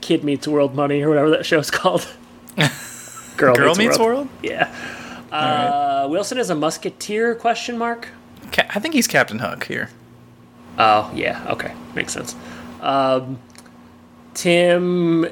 [0.00, 2.08] Kid Meets World money or whatever that show's called.
[3.36, 4.28] Girl, Girl Meets World.
[4.42, 4.72] Yeah.
[5.32, 7.34] Uh, Wilson is a musketeer?
[7.34, 8.08] Question mark.
[8.52, 9.88] Ca- I think he's Captain Hook here.
[10.78, 11.44] Oh yeah.
[11.50, 12.36] Okay, makes sense.
[12.80, 13.38] Um,
[14.34, 15.26] Tim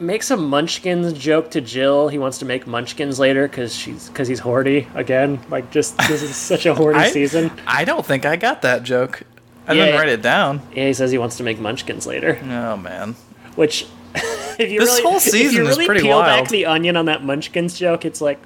[0.00, 2.08] makes a Munchkins joke to Jill.
[2.08, 5.40] He wants to make Munchkins later because she's because he's horny again.
[5.50, 7.50] Like just this is such a horny I, season.
[7.66, 9.22] I don't think I got that joke.
[9.66, 9.86] I Yeah.
[9.86, 10.60] didn't write it down.
[10.74, 12.38] Yeah, he says he wants to make Munchkins later.
[12.42, 13.14] Oh man.
[13.56, 13.86] Which,
[14.58, 17.06] if you This really, whole if season you is pretty peel back the onion on
[17.06, 18.38] that Munchkins joke, it's like,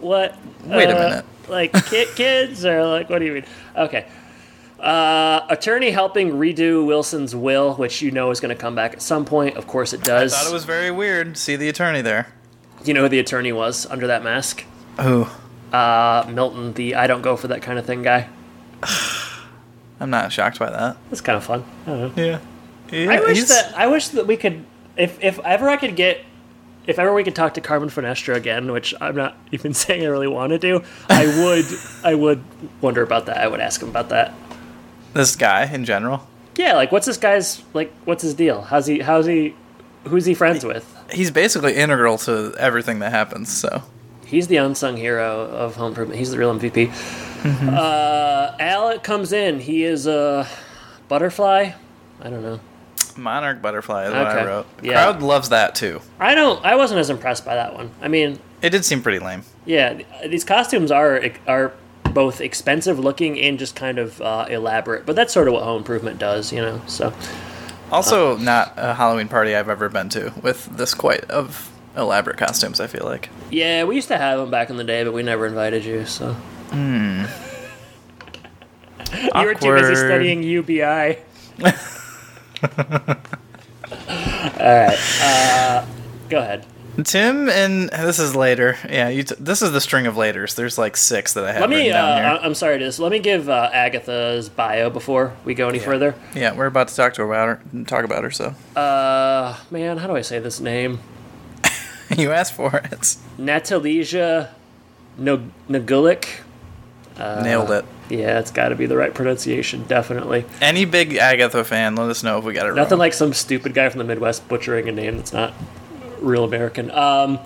[0.00, 0.36] what?
[0.64, 1.24] Wait a Uh, minute.
[1.48, 3.44] Like ki- kids or like what do you mean?
[3.76, 4.04] Okay.
[4.80, 9.00] Uh, attorney helping redo Wilson's will, which you know is going to come back at
[9.00, 9.56] some point.
[9.56, 10.34] Of course, it does.
[10.34, 11.36] I thought it was very weird.
[11.36, 12.26] See the attorney there.
[12.84, 14.64] you know who the attorney was under that mask?
[15.00, 15.28] Who?
[15.72, 18.28] Uh, Milton, the I don't go for that kind of thing guy.
[20.00, 20.96] I'm not shocked by that.
[21.10, 21.64] That's kind of fun.
[21.86, 22.22] I don't know.
[22.24, 22.40] Yeah.
[22.90, 24.64] yeah I wish he's- that I wish that we could,
[24.96, 26.20] if if ever I could get,
[26.86, 30.06] if ever we could talk to Carmen Finestra again, which I'm not even saying I
[30.06, 31.64] really want to do, I would
[32.04, 32.42] I would
[32.80, 33.38] wonder about that.
[33.38, 34.32] I would ask him about that.
[35.14, 36.26] this guy in general.
[36.56, 37.92] Yeah, like what's this guy's like?
[38.04, 38.62] What's his deal?
[38.62, 39.00] How's he?
[39.00, 39.54] How's he?
[40.04, 40.90] Who's he friends with?
[41.12, 43.52] He's basically integral to everything that happens.
[43.54, 43.82] So
[44.24, 46.18] He's the unsung hero of Home Improvement.
[46.18, 46.90] He's the real MVP.
[47.44, 49.60] Uh, Alec comes in.
[49.60, 50.48] He is a
[51.08, 51.72] butterfly.
[52.20, 52.58] I don't know.
[53.16, 54.46] Monarch butterfly is what I Okay.
[54.46, 54.66] wrote.
[54.82, 54.92] Yeah.
[54.92, 56.00] Crowd loves that too.
[56.20, 56.64] I don't.
[56.64, 57.90] I wasn't as impressed by that one.
[58.02, 59.42] I mean, It did seem pretty lame.
[59.64, 61.72] Yeah, th- these costumes are are
[62.12, 65.04] both expensive looking and just kind of uh, elaborate.
[65.06, 66.80] But that's sort of what Home Improvement does, you know.
[66.86, 67.12] So
[67.92, 72.80] Also, not a Halloween party I've ever been to with this quite of elaborate costumes.
[72.80, 73.28] I feel like.
[73.50, 76.06] yeah, we used to have them back in the day, but we never invited you.
[76.06, 76.34] So
[76.72, 77.26] you
[79.34, 79.96] were too busy Awkward.
[79.96, 81.18] studying UBI.
[82.62, 82.68] All
[84.60, 84.98] right.
[85.22, 85.86] Uh,
[86.28, 86.66] go ahead.
[87.04, 88.76] Tim and this is later.
[88.88, 90.54] Yeah, you t- this is the string of laters.
[90.54, 91.90] There's like six that I have Let me.
[91.90, 92.38] down Uh.
[92.40, 92.98] I- I'm sorry to this.
[92.98, 96.14] Let me give uh, Agatha's bio before we go any further.
[96.34, 97.84] yeah, we're about to talk to her about her.
[97.84, 98.30] Talk about her.
[98.30, 101.00] So Uh, man, how do I say this name?
[102.16, 103.16] you asked for it.
[103.38, 104.48] Natalija
[105.18, 106.26] Nog- Nagulik.
[107.18, 107.84] Nailed it.
[108.08, 109.84] Yeah, it's got to be the right pronunciation.
[109.84, 110.44] Definitely.
[110.60, 112.76] Any big Agatha fan, let us know if we got it right.
[112.76, 112.98] Nothing wrong.
[113.00, 115.52] like some stupid guy from the Midwest butchering a name that's not
[116.20, 116.90] real American.
[116.92, 117.40] Um,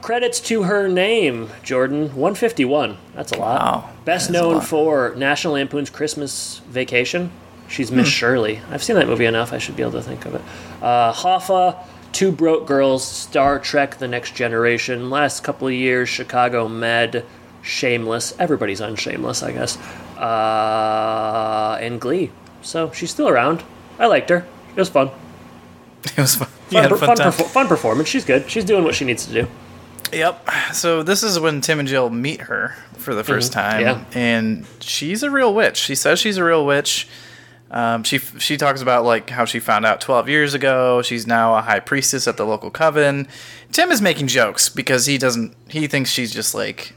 [0.00, 2.02] credits to her name, Jordan.
[2.16, 2.98] 151.
[3.14, 3.60] That's a lot.
[3.60, 4.66] Wow, Best that is a known lot.
[4.66, 7.30] for National Lampoon's Christmas Vacation.
[7.68, 8.60] She's Miss Shirley.
[8.70, 9.52] I've seen that movie enough.
[9.52, 10.42] I should be able to think of it.
[10.82, 11.78] Uh, Hoffa,
[12.12, 15.08] Two Broke Girls, Star Trek: The Next Generation.
[15.08, 17.24] Last couple of years, Chicago Med,
[17.62, 18.34] Shameless.
[18.38, 19.78] Everybody's on Shameless, I guess.
[20.18, 22.30] Uh, and Glee.
[22.62, 23.62] So she's still around.
[23.98, 24.46] I liked her.
[24.70, 25.10] It was fun.
[26.04, 26.48] It was fun.
[26.48, 28.08] Fun, had a per- fun perfor- fun performance.
[28.08, 28.50] She's good.
[28.50, 29.48] She's doing what she needs to do.
[30.12, 30.48] Yep.
[30.72, 34.04] So this is when Tim and Jill meet her for the 1st time, yeah.
[34.14, 35.76] and she's a real witch.
[35.76, 37.08] She says she's a real witch.
[37.70, 41.00] Um, she she talks about like how she found out 12 years ago.
[41.00, 43.26] She's now a high priestess at the local coven.
[43.72, 45.54] Tim is making jokes because he doesn't.
[45.68, 46.94] He thinks she's just like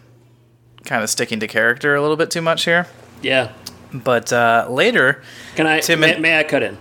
[0.85, 2.87] kind of sticking to character a little bit too much here.
[3.21, 3.51] Yeah.
[3.93, 5.21] But uh, later,
[5.55, 5.79] Can I?
[5.79, 6.77] Tim may, and- may I cut in?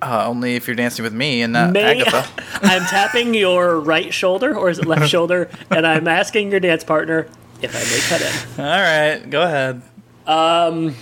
[0.00, 2.24] uh, only if you're dancing with me and not May Agatha.
[2.62, 5.50] I'm tapping your right shoulder, or is it left shoulder?
[5.70, 7.26] And I'm asking your dance partner
[7.60, 8.64] if I may cut in.
[8.64, 10.94] All right, go ahead.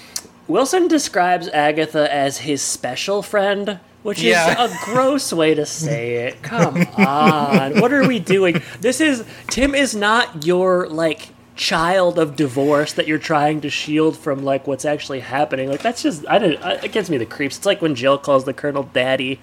[0.48, 4.62] Wilson describes Agatha as his special friend, which Yeah.
[4.64, 6.42] is a gross way to say it.
[6.42, 7.80] Come on.
[7.80, 8.62] What are we doing?
[8.80, 14.16] This is Tim is not your like child of divorce that you're trying to shield
[14.16, 15.68] from like what's actually happening.
[15.70, 16.52] Like that's just I don't
[16.84, 17.56] it gives me the creeps.
[17.56, 19.40] It's like when Jill calls the colonel daddy.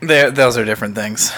[0.00, 1.32] There, those are different things.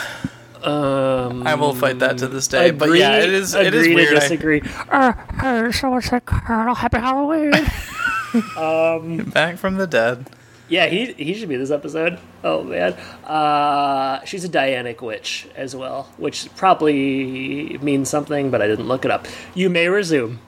[0.65, 2.71] Um I will fight that to this day.
[2.73, 3.55] but agree- yeah, it is.
[3.55, 4.17] It is agree to weird.
[4.17, 4.63] I- disagree.
[4.91, 7.53] Uh, hey, someone said Colonel, happy Halloween.
[8.57, 10.27] um, back from the dead.
[10.69, 12.19] Yeah, he he should be this episode.
[12.43, 12.93] Oh man,
[13.25, 19.05] uh, she's a Dianic witch as well, which probably means something, but I didn't look
[19.05, 19.27] it up.
[19.55, 20.41] You may resume.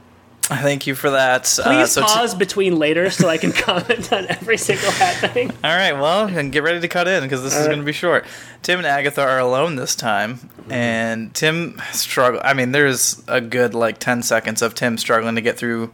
[0.42, 1.42] Thank you for that.
[1.42, 5.50] Please uh, so t- pause between later so I can comment on every single happening.
[5.62, 7.92] all right, well, and get ready to cut in because this is going to be
[7.92, 8.24] short.
[8.62, 12.40] Tim and Agatha are alone this time, and Tim struggle.
[12.42, 15.92] I mean, there's a good like ten seconds of Tim struggling to get through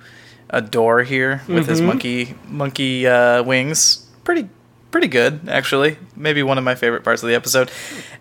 [0.51, 4.04] a door here with his monkey monkey uh, wings.
[4.25, 4.49] Pretty
[4.91, 5.99] pretty good actually.
[6.15, 7.71] Maybe one of my favorite parts of the episode.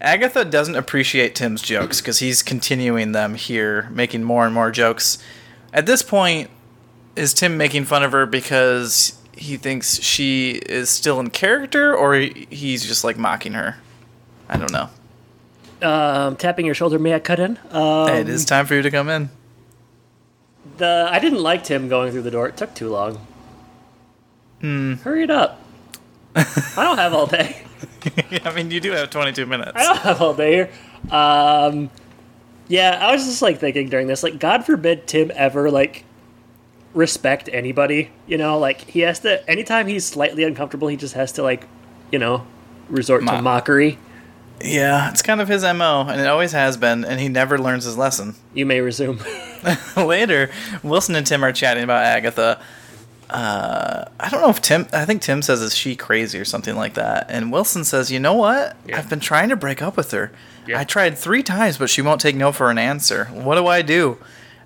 [0.01, 5.17] Agatha doesn't appreciate Tim's jokes because he's continuing them here, making more and more jokes.
[5.71, 6.49] At this point,
[7.15, 12.15] is Tim making fun of her because he thinks she is still in character, or
[12.15, 13.77] he's just like mocking her?
[14.49, 14.89] I don't know.
[15.87, 17.57] Um, tapping your shoulder, may I cut in?
[17.71, 19.29] Uh, it is time for you to come in.
[20.77, 22.47] the I didn't like Tim going through the door.
[22.47, 23.25] It took too long.
[24.61, 24.93] Hmm.
[24.95, 25.59] Hurry it up.
[26.77, 27.57] I don't have all day.
[28.43, 29.71] I mean, you do have 22 minutes.
[29.75, 30.71] I don't have all day here.
[31.11, 31.89] Um,
[32.67, 36.05] yeah, I was just like thinking during this, like, God forbid Tim ever like
[36.93, 38.11] respect anybody.
[38.27, 39.47] You know, like he has to.
[39.49, 41.67] Anytime he's slightly uncomfortable, he just has to like,
[42.11, 42.45] you know,
[42.89, 43.97] resort to mockery.
[44.61, 47.83] Yeah, it's kind of his MO, and it always has been, and he never learns
[47.83, 48.35] his lesson.
[48.53, 49.19] You may resume.
[49.97, 50.51] Later,
[50.83, 52.61] Wilson and Tim are chatting about Agatha.
[53.33, 54.87] Uh, I don't know if Tim.
[54.93, 57.25] I think Tim says, "Is she crazy?" or something like that.
[57.29, 58.77] And Wilson says, "You know what?
[58.87, 58.99] Yeah.
[58.99, 60.31] I've been trying to break up with her.
[60.67, 60.79] Yeah.
[60.79, 63.25] I tried three times, but she won't take no for an answer.
[63.25, 64.17] What do I do?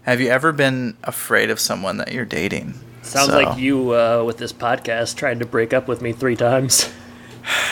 [0.04, 4.24] Have you ever been afraid of someone that you're dating?" Sounds So- like you uh,
[4.26, 6.90] with this podcast tried to break up with me three times.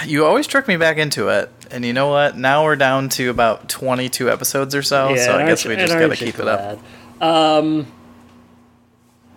[0.05, 2.37] You always trick me back into it, and you know what?
[2.37, 6.15] Now we're down to about 22 episodes or so, so I guess we just gotta
[6.15, 6.79] keep it up.
[7.21, 7.85] Um,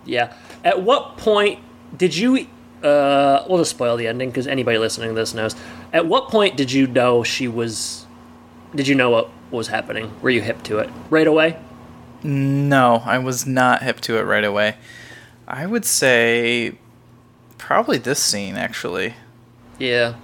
[0.04, 0.32] yeah.
[0.64, 1.60] At what point
[1.96, 2.46] did you?
[2.82, 5.54] Uh, we'll just spoil the ending because anybody listening to this knows.
[5.92, 8.06] At what point did you know she was?
[8.74, 10.12] Did you know what was happening?
[10.20, 11.58] Were you hip to it right away?
[12.22, 14.76] No, I was not hip to it right away.
[15.46, 16.76] I would say
[17.56, 19.14] probably this scene actually.
[19.78, 20.14] Yeah.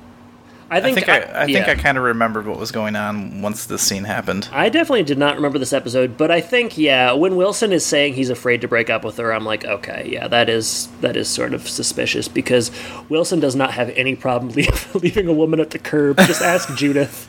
[0.71, 1.73] I I think think I, I, think yeah.
[1.73, 4.49] I kind of remembered what was going on once this scene happened.
[4.53, 8.15] I definitely did not remember this episode, but I think yeah, when Wilson is saying
[8.15, 11.29] he's afraid to break up with her, I'm like, okay, yeah, that is that is
[11.29, 12.71] sort of suspicious because
[13.09, 16.17] Wilson does not have any problem leave, leaving a woman at the curb.
[16.19, 17.29] Just ask Judith.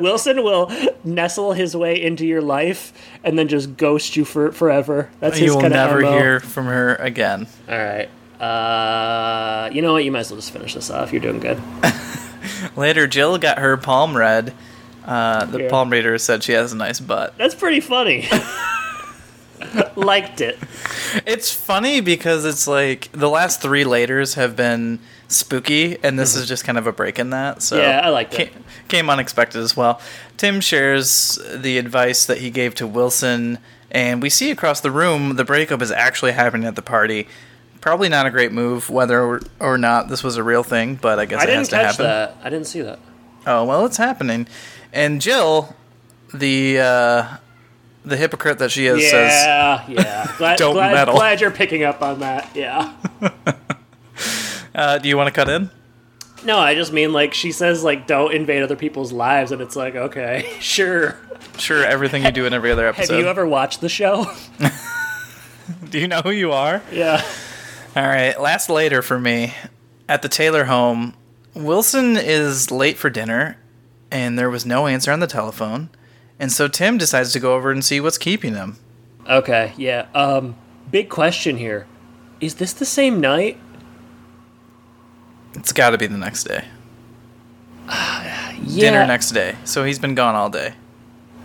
[0.00, 0.70] Wilson will
[1.04, 5.10] nestle his way into your life and then just ghost you for forever.
[5.20, 6.12] That's his You will kind of never MO.
[6.12, 7.46] hear from her again.
[7.68, 8.08] All right.
[8.42, 10.04] Uh, you know what?
[10.04, 11.12] You might as well just finish this off.
[11.12, 11.60] You're doing good.
[12.76, 14.52] Later, Jill got her palm read.
[15.04, 15.68] Uh, the Yeah.
[15.70, 17.36] palm reader said she has a nice butt.
[17.38, 18.26] That's pretty funny.
[19.96, 20.58] Liked it.
[21.24, 26.48] It's funny because it's like the last three laters have been spooky, and this is
[26.48, 27.62] just kind of a break in that.
[27.62, 27.84] So Mm-hmm.
[27.88, 28.52] Yeah, I like it.
[28.52, 30.00] Came, came unexpected as well.
[30.36, 33.58] Tim shares the advice that he gave to Wilson,
[33.90, 37.28] and we see across the room the breakup is actually happening at the party.
[37.82, 41.24] Probably not a great move, whether or, not this was a real thing, but I
[41.24, 42.04] guess I it didn't has to catch happen.
[42.04, 42.36] that.
[42.40, 43.00] I didn't see that.
[43.44, 44.46] Oh well, it's happening,
[44.92, 45.74] and Jill,
[46.32, 47.36] the uh,
[48.04, 50.34] the hypocrite that she is, says, Yeah, yeah.
[50.38, 51.14] Glad, Don't glad, meddle.
[51.16, 52.48] glad you're picking up on that.
[52.54, 52.94] Yeah.
[54.76, 55.68] uh, "Do you want to cut in?"
[56.44, 59.74] No, I just mean like she says like don't invade other people's lives, and it's
[59.74, 61.18] like okay, sure.
[61.58, 63.14] Sure, everything you do in every other episode.
[63.14, 64.26] Have you ever watched the show?
[65.90, 66.80] Do you know who you are?
[66.92, 67.22] yeah.
[67.94, 69.54] All right, last later for me.
[70.08, 71.14] At the Taylor home,
[71.54, 73.56] Wilson is late for dinner,
[74.10, 75.90] and there was no answer on the telephone.
[76.38, 78.76] And so Tim decides to go over and see what's keeping him.
[79.28, 79.72] Okay.
[79.76, 80.06] Yeah.
[80.14, 80.56] Um.
[80.90, 81.86] Big question here.
[82.40, 83.58] Is this the same night?
[85.54, 86.64] It's got to be the next day.
[88.64, 88.90] Yeah.
[88.90, 89.56] Dinner next day.
[89.64, 90.74] So he's been gone all day.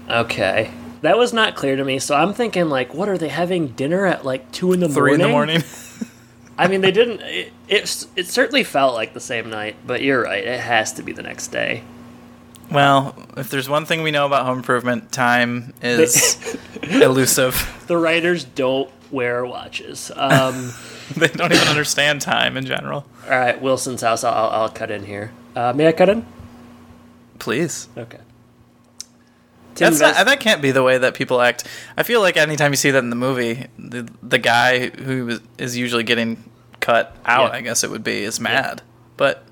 [0.08, 0.72] Okay.
[1.02, 4.06] That was not clear to me, so I'm thinking like, what are they having dinner
[4.06, 5.22] at like two in the Three morning?
[5.22, 5.64] in the morning.
[6.58, 7.22] I mean, they didn't.
[7.22, 10.44] It, it it certainly felt like the same night, but you're right.
[10.44, 11.84] It has to be the next day.
[12.72, 16.38] well, if there's one thing we know about home improvement, time is
[16.84, 17.84] elusive.
[17.88, 20.12] The writers don't wear watches.
[20.16, 20.74] Um,
[21.16, 23.06] They don't even understand time in general.
[23.24, 24.26] all right, Wilson's house.
[24.26, 25.32] I'll, I'll, I'll cut in here.
[25.56, 26.26] Uh, may I cut in?
[27.40, 27.88] Please.
[27.98, 28.20] Okay.
[29.78, 31.66] That's not, that can't be the way that people act.
[31.96, 35.78] I feel like anytime you see that in the movie, the the guy who is-
[35.78, 36.44] usually getting
[36.80, 37.58] cut out, Yeah.
[37.58, 38.82] I guess it would be, is mad.
[39.18, 39.44] But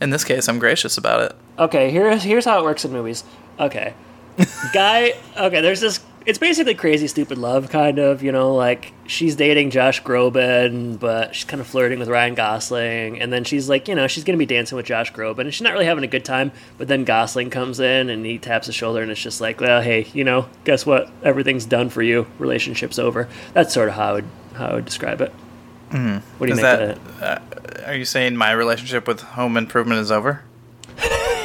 [0.00, 1.36] in this case, I'm gracious about it.
[1.58, 3.24] Okay, here's here's how it works in movies.
[3.58, 3.94] Okay,
[4.72, 5.14] guy.
[5.36, 6.00] Okay, there's this.
[6.26, 8.22] It's basically crazy stupid love, kind of.
[8.22, 13.20] You know, like she's dating Josh Groban, but she's kind of flirting with Ryan Gosling,
[13.20, 15.62] and then she's like, you know, she's gonna be dancing with Josh Groban, and she's
[15.62, 16.52] not really having a good time.
[16.78, 19.82] But then Gosling comes in and he taps his shoulder, and it's just like, well,
[19.82, 21.10] hey, you know, guess what?
[21.22, 22.26] Everything's done for you.
[22.38, 23.28] Relationship's over.
[23.52, 25.30] That's sort of how I would how I would describe it.
[25.30, 26.44] What do you Mm-hmm.
[26.44, 26.82] Is make that?
[26.82, 27.42] of that?
[27.84, 30.42] Uh, are you saying my relationship with home improvement is over?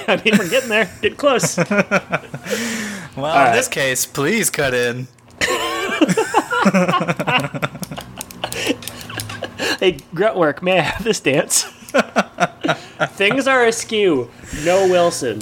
[0.19, 0.89] I mean, we're getting there.
[1.01, 1.57] Getting close.
[3.17, 3.49] Well, right.
[3.49, 5.07] in this case, please cut in.
[9.79, 11.63] Hey, Gruntwork, may I have this dance?
[13.13, 14.29] Things are askew.
[14.63, 15.41] No Wilson.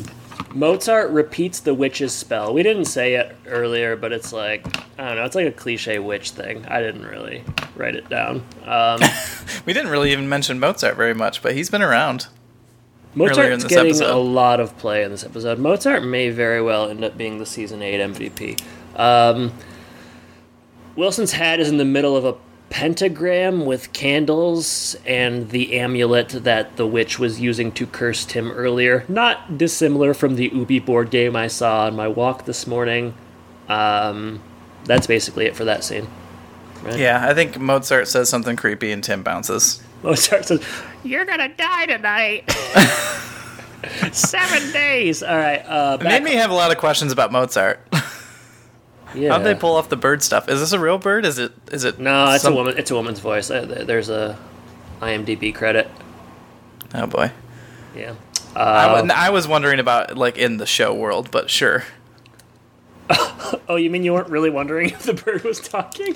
[0.53, 2.53] Mozart repeats the witch's spell.
[2.53, 4.65] We didn't say it earlier, but it's like,
[4.99, 6.65] I don't know, it's like a cliche witch thing.
[6.67, 7.43] I didn't really
[7.75, 8.43] write it down.
[8.65, 9.01] Um,
[9.65, 12.27] We didn't really even mention Mozart very much, but he's been around.
[13.17, 14.13] Mozart's getting episode.
[14.13, 15.59] a lot of play in this episode.
[15.59, 18.61] Mozart may very well end up being the season 8 MVP.
[18.99, 19.53] Um,
[20.95, 22.35] Wilson's hat is in the middle of a
[22.69, 29.05] pentagram with candles and the amulet that the witch was using to curse Tim earlier.
[29.07, 33.13] Not dissimilar from the Ubi board game I saw on my walk this morning.
[33.69, 34.41] Um,
[34.85, 36.07] that's basically it for that scene.
[36.95, 39.81] Yeah, I think Mozart says something creepy and Tim bounces.
[40.03, 40.63] Mozart says,
[41.03, 42.49] You're gonna die tonight.
[44.11, 45.23] seven days.
[45.23, 45.59] All right.
[45.59, 47.79] Uh, It made me have a lot of questions about Mozart.
[49.15, 49.31] yeah.
[49.31, 50.49] How'd they pull off the bird stuff?
[50.49, 51.25] Is this a real bird?
[51.25, 51.51] Is it?
[51.71, 51.99] Is it?
[51.99, 52.77] No, it's some- a woman.
[52.77, 53.49] It's a woman's voice.
[53.49, 54.37] Uh, There's a
[55.01, 55.89] IMDb credit.
[56.93, 57.31] Oh boy.
[57.95, 58.15] Yeah.
[58.55, 61.83] Uh, wa- I was wondering about like in the show world, but sure.
[63.69, 66.15] oh, you mean you weren't really wondering if the bird was talking?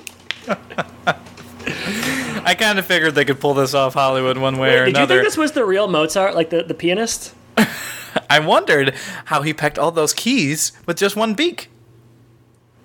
[2.46, 4.86] I kind of figured they could pull this off Hollywood one way or another.
[4.86, 7.36] Did you think this was the real Mozart, like the, the pianist?
[8.30, 11.70] I wondered how he pecked all those keys with just one beak.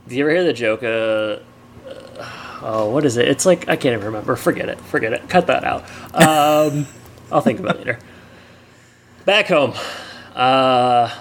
[0.08, 0.82] Do you ever hear the joke?
[0.82, 1.38] Uh,
[1.88, 3.28] uh, oh, what is it?
[3.28, 4.36] It's like I can't even remember.
[4.36, 4.80] Forget it.
[4.80, 5.28] Forget it.
[5.28, 5.82] Cut that out.
[6.14, 6.86] Um,
[7.32, 7.98] I'll think about it later.
[9.24, 9.74] Back home,
[10.34, 11.12] uh,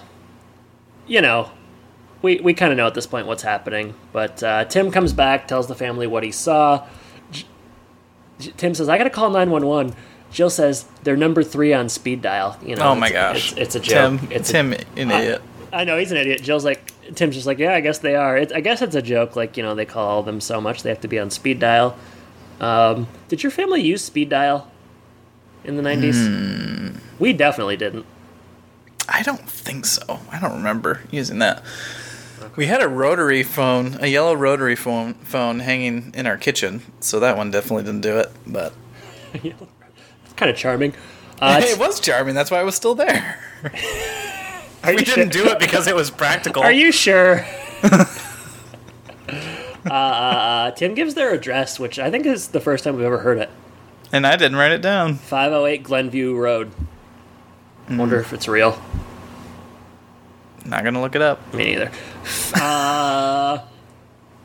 [1.08, 1.50] you know,
[2.22, 3.96] we we kind of know at this point what's happening.
[4.12, 6.86] But uh, Tim comes back, tells the family what he saw.
[8.58, 9.94] Tim says, "I got to call nine one one."
[10.32, 12.58] Jill says they're number three on speed dial.
[12.66, 13.52] You know, Oh my it's- gosh.
[13.54, 14.20] it's, it's a joke.
[14.20, 15.42] Tim, it's a- Tim, an idiot.
[15.72, 16.42] I know he's an idiot.
[16.42, 18.38] Jill's like, Tim's just like, yeah, I guess they are.
[18.38, 19.36] It's, I guess it's a joke.
[19.36, 21.96] Like, you know, they call them so much they have to be on speed dial.
[22.60, 24.70] Um, did your family use speed dial
[25.64, 26.28] in the nineties?
[26.28, 26.98] Hmm.
[27.20, 28.06] We definitely didn't.
[29.08, 30.20] I don't think so.
[30.32, 31.64] I don't remember using that.
[32.56, 37.20] We had a rotary phone, a yellow rotary phone, phone hanging in our kitchen, so
[37.20, 38.32] that one definitely didn't do it.
[38.48, 38.74] But
[39.34, 40.94] it's kind of charming.
[41.42, 42.34] Uh, it was charming.
[42.34, 43.40] That's why I was still there.
[44.88, 45.46] We didn't sure?
[45.46, 46.62] do it because it was practical.
[46.62, 47.46] Are you sure?
[47.84, 48.06] uh,
[49.90, 53.40] uh, Tim gives their address, which I think is the first time we've ever heard
[53.40, 53.50] it.
[54.12, 55.16] And I didn't write it down.
[55.16, 56.72] 508 Glenview Road.
[57.88, 57.98] Hmm.
[57.98, 58.80] Wonder if it's real.
[60.66, 61.54] Not gonna look it up.
[61.54, 61.92] Me neither.
[62.56, 63.60] Uh,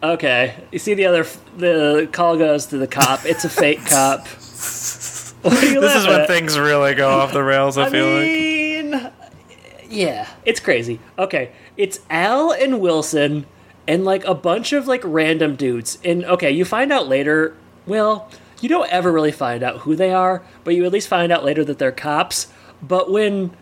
[0.03, 0.55] okay.
[0.71, 1.27] You see the other.
[1.57, 3.25] The call goes to the cop.
[3.25, 4.27] It's a fake cop.
[5.43, 6.27] What are you This is when at?
[6.29, 7.79] things really go off the rails.
[7.79, 9.13] I, I feel like.
[9.89, 11.01] yeah, it's crazy.
[11.19, 13.47] Okay, it's Al and Wilson
[13.89, 15.97] and like a bunch of like random dudes.
[16.05, 17.57] And okay, you find out later.
[17.87, 18.29] Well,
[18.61, 21.43] you don't ever really find out who they are, but you at least find out
[21.43, 22.49] later that they're cops.
[22.83, 23.53] But when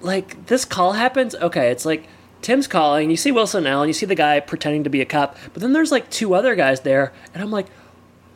[0.00, 2.06] like this call happens, okay, it's like
[2.42, 3.10] Tim's calling.
[3.10, 5.36] You see Wilson and Al, and you see the guy pretending to be a cop.
[5.52, 7.66] But then there's like two other guys there, and I'm like,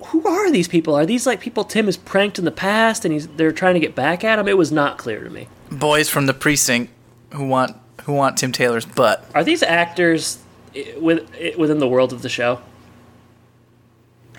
[0.06, 0.94] who are these people?
[0.94, 3.80] Are these like people Tim has pranked in the past, and he's they're trying to
[3.80, 4.46] get back at him?
[4.48, 5.48] It was not clear to me.
[5.70, 6.92] Boys from the precinct
[7.32, 9.24] who want who want Tim Taylor's butt.
[9.34, 10.38] Are these actors
[10.74, 12.60] eh, with eh, within the world of the show?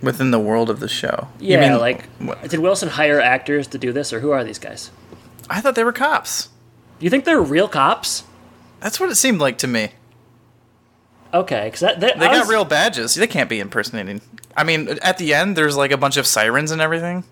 [0.04, 1.30] Within the world of the show.
[1.40, 2.48] You Yeah, mean- like what?
[2.50, 4.92] did Wilson hire actors to do this, or who are these guys?
[5.50, 6.50] I thought they were cops.
[7.00, 8.24] Do you think they're real cops?
[8.80, 9.90] That's what it seemed like to me.
[11.34, 13.16] Okay, because that, that They I got was- real badges.
[13.16, 14.22] They can't be impersonating.
[14.56, 17.26] I mean, at the end, there's like a bunch of sirens and everything.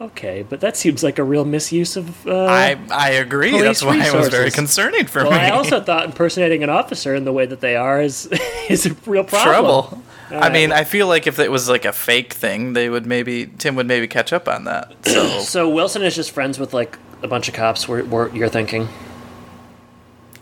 [0.00, 2.26] Okay, but that seems like a real misuse of.
[2.26, 3.60] Uh, I I agree.
[3.60, 5.36] That's why it was very concerning for well, me.
[5.36, 8.26] I also thought impersonating an officer in the way that they are is
[8.70, 9.52] is a real problem.
[9.52, 10.02] trouble.
[10.30, 13.46] I mean, I feel like if it was like a fake thing, they would maybe
[13.58, 14.94] Tim would maybe catch up on that.
[15.06, 17.88] So So Wilson is just friends with like a bunch of cops.
[17.88, 18.88] Where, where you're thinking?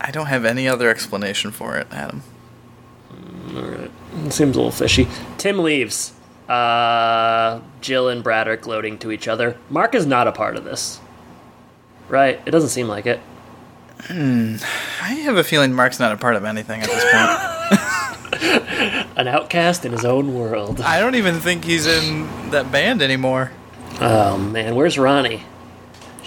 [0.01, 2.23] I don't have any other explanation for it, Adam.
[3.53, 5.07] It seems a little fishy.
[5.37, 6.13] Tim leaves.
[6.47, 9.57] Uh, Jill and Brad are gloating to each other.
[9.69, 10.99] Mark is not a part of this.
[12.07, 12.41] Right?
[12.45, 13.19] It doesn't seem like it.
[14.09, 17.85] I have a feeling Mark's not a part of anything at this point.
[19.17, 20.81] An outcast in his own world.
[20.81, 23.51] I don't even think he's in that band anymore.
[23.99, 25.43] Oh man, where's Ronnie?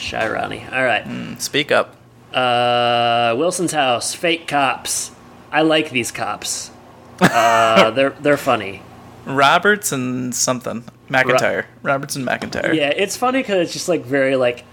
[0.02, 0.64] Shy Ronnie.
[0.72, 1.40] All right.
[1.40, 1.96] Speak up.
[2.32, 4.14] Uh, Wilson's house.
[4.14, 5.12] Fake cops.
[5.50, 6.70] I like these cops.
[7.20, 8.82] Uh, they're they're funny.
[9.24, 10.84] Roberts and something.
[11.08, 11.66] McIntyre.
[11.82, 12.74] Roberts and McIntyre.
[12.74, 14.64] Yeah, it's funny because it's just like very like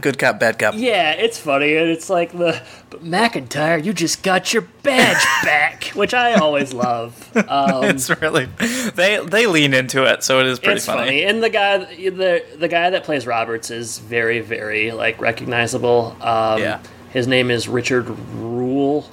[0.00, 0.74] Good cop, bad cop.
[0.76, 2.60] yeah, it's funny and it's like the
[2.90, 7.14] but McIntyre, you just got your badge back, which I always love.
[7.48, 8.46] Um, It's really
[8.94, 11.24] they they lean into it, so it is pretty it's funny.
[11.24, 16.16] and the guy the the guy that plays Roberts is very very like recognizable.
[16.20, 16.80] Um, Yeah.
[17.10, 19.06] his name is Richard Riehle.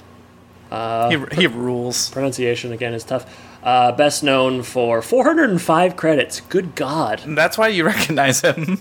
[0.70, 2.10] He, he rules.
[2.10, 3.24] Pronunciation again is tough.
[3.62, 6.40] Uh, best known for 405 credits.
[6.40, 8.80] Good God, That's why you recognize him.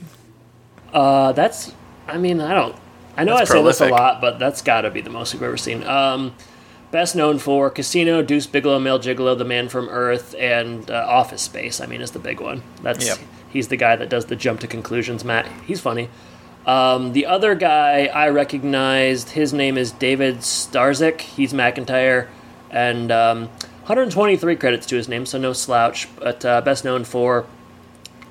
[0.92, 1.72] uh, that's.
[2.08, 2.76] I mean, I don't.
[3.16, 5.34] I know That's I say this a lot, but that's got to be the most
[5.34, 5.84] we've ever seen.
[5.84, 6.34] Um,
[6.92, 11.44] best known for Casino, Deuce Bigalow, Male Gigolo, The Man from Earth, and uh, Office
[11.44, 11.80] Space.
[11.80, 12.64] I mean, is the big one.
[12.82, 13.20] That's Yep.
[13.50, 15.24] he's the guy that does the jump to conclusions.
[15.24, 16.10] Matt, he's funny.
[16.66, 21.22] Um, the other guy I recognized, his name is David Starzyk.
[21.22, 22.28] He's McIntyre,
[22.72, 23.48] and um,
[23.86, 26.08] 123 credits to his name, so no slouch.
[26.18, 27.46] But uh, best known for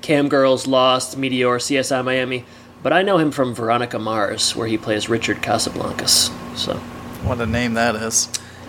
[0.01, 2.43] Cam Girls, Lost, Meteor, CSI Miami.
[2.83, 6.29] But I know him from Veronica Mars, where he plays Richard Casablancas.
[6.57, 6.75] So
[7.23, 8.27] What a name that is.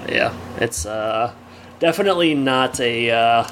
[0.08, 1.34] yeah, it's uh,
[1.80, 3.48] definitely not a uh,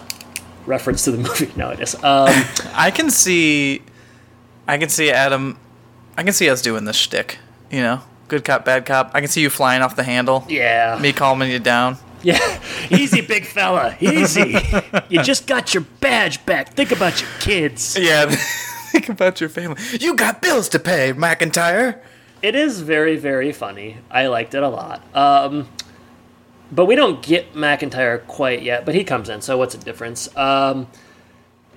[0.66, 1.50] reference to the movie.
[1.56, 1.94] No, it is.
[1.96, 2.28] Um,
[2.74, 3.82] I can see,
[4.68, 5.58] I can see Adam,
[6.16, 7.38] I can see us doing this shtick.
[7.70, 9.10] You know, good cop, bad cop.
[9.14, 10.44] I can see you flying off the handle.
[10.48, 11.96] yeah, Me calming you down.
[12.22, 12.38] Yeah,
[12.90, 14.56] easy, big fella, easy.
[15.08, 16.74] you just got your badge back.
[16.74, 17.96] Think about your kids.
[17.98, 18.32] Yeah.
[18.92, 19.80] Think about your family.
[19.98, 21.98] You got bills to pay, McIntyre.
[22.42, 23.96] It is very, very funny.
[24.10, 25.02] I liked it a lot.
[25.16, 25.66] Um,
[26.70, 28.84] but we don't get McIntyre quite yet.
[28.84, 30.28] But he comes in, so what's the difference?
[30.36, 30.88] Um,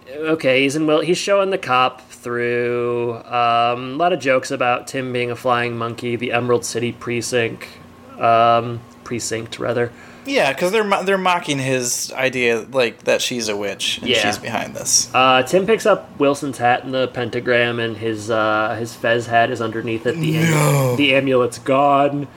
[0.10, 0.88] okay, he's in.
[0.88, 5.38] Well, he's showing the cop through um, a lot of jokes about Tim being a
[5.38, 7.66] flying monkey, the Emerald City precinct,
[8.20, 9.90] um, precinct rather.
[10.26, 14.20] Yeah, because they're mo- they're mocking his idea, like that she's a witch and Yeah.
[14.26, 15.10] she's behind this.
[15.14, 19.52] Uh, Tim picks up Wilson's hat and the pentagram, and his uh, his fez hat
[19.52, 20.16] is underneath it.
[20.20, 22.28] The, am- the amulet's gone.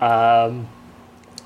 [0.00, 0.68] Um,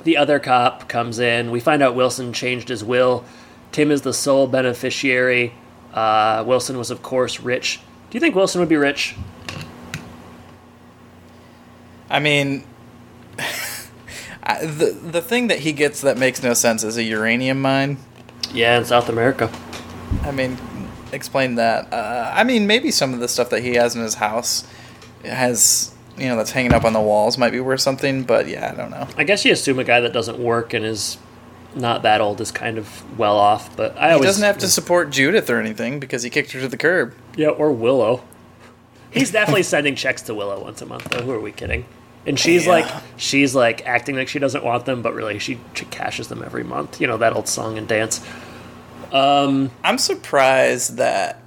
[0.02, 1.50] the other cop comes in.
[1.50, 3.24] We find out Wilson changed his will.
[3.72, 5.52] Tim is the sole beneficiary.
[5.92, 7.80] Uh, Wilson was, of course, rich.
[8.10, 9.14] Do you think Wilson would be rich?
[12.08, 12.64] I mean,
[14.46, 17.98] I, the the thing that he gets that makes no sense is a uranium mine.
[18.54, 19.50] Yeah, in South America.
[20.22, 20.56] I mean,
[21.12, 21.92] explain that.
[21.92, 24.66] Uh, I mean, maybe some of the stuff that he has in his house
[25.24, 28.22] has, you know, that's hanging up on the walls might be worth something.
[28.22, 29.08] But yeah, I don't know.
[29.16, 31.18] I guess you assume a guy that doesn't work and is
[31.74, 34.68] not that old is kind of well off, but I He always doesn't have to
[34.68, 37.14] support Judith or anything because he kicked her to the curb.
[37.36, 38.22] Yeah, or Willow.
[39.10, 41.04] He's definitely sending checks to Willow once a month.
[41.10, 41.84] Though, who are we kidding?
[42.26, 42.72] And she's Yeah.
[42.72, 46.42] like, she's like acting like she doesn't want them, but really she, she cashes them
[46.44, 47.00] every month.
[47.00, 48.20] You know that old song and dance.
[49.12, 51.40] I'm surprised that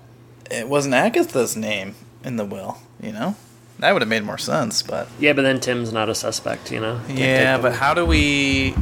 [0.49, 2.77] it wasn't Agatha's name in the will.
[3.01, 3.36] You know,
[3.80, 4.82] that would have made more sense.
[4.82, 6.71] But Yeah, but then Tim's not a suspect.
[6.71, 7.01] You know.
[7.07, 8.75] Can't yeah, but how do we?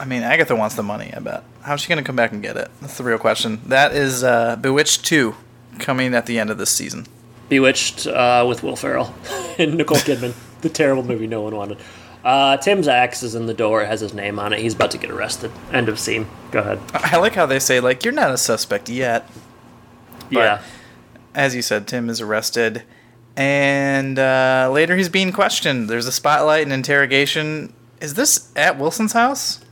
[0.00, 1.12] I mean, Agatha wants the money.
[1.14, 1.44] I bet.
[1.62, 2.70] How's she gonna come back and get it?
[2.80, 3.60] That's the real question.
[3.66, 5.34] That is uh, Bewitched two,
[5.78, 7.06] coming at the end of this season.
[7.48, 9.14] Bewitched uh, with Will Ferrell
[9.58, 11.78] and Nicole Kidman, the terrible movie no one wanted.
[12.24, 13.82] Uh, Tim's axe is in the door.
[13.82, 14.60] It has his name on it.
[14.60, 15.50] He's about to get arrested.
[15.72, 16.28] End of scene.
[16.52, 16.78] Go ahead.
[16.94, 19.28] I like how they say like you're not a suspect yet.
[20.30, 20.62] yeah.
[21.34, 22.82] As you said, Tim is arrested,
[23.36, 25.88] and uh, later he's being questioned.
[25.88, 27.72] There's a spotlight and interrogation.
[28.02, 29.64] Is this at Wilson's house?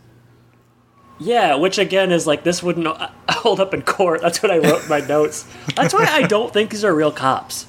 [1.19, 4.23] Yeah, which again is like this wouldn't uh, hold up in court.
[4.23, 5.47] That's what I wrote in my notes.
[5.77, 7.67] That's why I don't think these are real cops.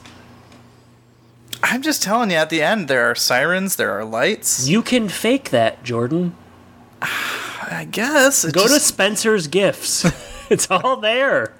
[1.63, 2.37] I'm just telling you.
[2.37, 3.75] At the end, there are sirens.
[3.75, 4.67] There are lights.
[4.67, 6.35] You can fake that, Jordan.
[7.01, 8.43] I guess.
[8.45, 10.05] Go to Spencer's Gifts.
[10.49, 11.53] it's all there.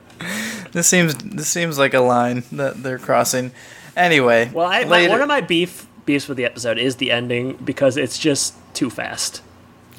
[0.71, 3.51] This seems this seems like a line that they're crossing.
[3.95, 7.53] Anyway, Well, I, my, one of my beef beefs with the episode is the ending
[7.63, 9.41] because it's just too fast.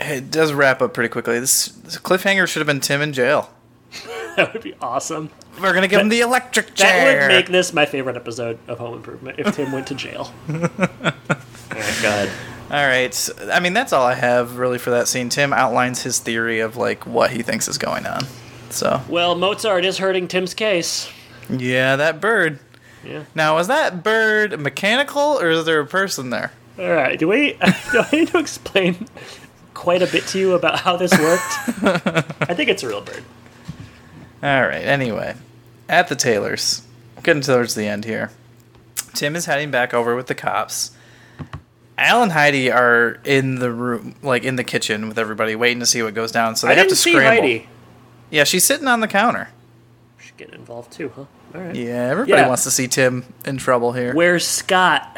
[0.01, 1.39] it does wrap up pretty quickly.
[1.39, 3.51] This, this cliffhanger should have been Tim in jail.
[4.37, 5.29] That would be awesome.
[5.61, 6.89] We're gonna give him the electric chair.
[7.21, 10.33] That would make this my favorite episode of Home Improvement if Tim went to jail.
[10.49, 11.15] all right,
[12.03, 12.31] go ahead.
[12.71, 13.29] all right.
[13.53, 15.29] I mean, that's all I have really for that scene.
[15.29, 18.25] Tim outlines his theory of like what he thinks is going on.
[18.71, 21.11] So Well, Mozart is hurting Tim's case.
[21.51, 22.59] yeah, that bird.
[23.05, 23.25] Yeah.
[23.35, 26.53] Now, is that bird mechanical or is there a person there?
[26.79, 27.19] All right.
[27.19, 27.53] Do we?
[27.93, 29.07] Do I need to explain
[29.75, 31.53] quite a bit to you about how this worked?
[32.49, 33.23] I think it's a real bird.
[34.43, 34.83] All right.
[34.85, 35.37] Anyway,
[35.89, 36.83] at the Taylors,
[37.23, 38.31] getting towards the end here.
[39.15, 40.91] Tim is heading back over with the cops.
[41.99, 45.87] Al and Heidi are in the room, like in the kitchen with everybody, waiting to
[45.87, 46.57] see what goes down.
[46.57, 47.21] So they I have to scramble.
[47.43, 47.69] Heidi.
[48.31, 49.51] Yeah, she's sitting on the counter.
[50.19, 51.25] Should get involved too, huh?
[51.55, 51.77] All right.
[51.77, 52.49] Yeah, everybody Yeah.
[52.49, 54.15] wants to see Tim in trouble here.
[54.15, 55.17] Where's Scott?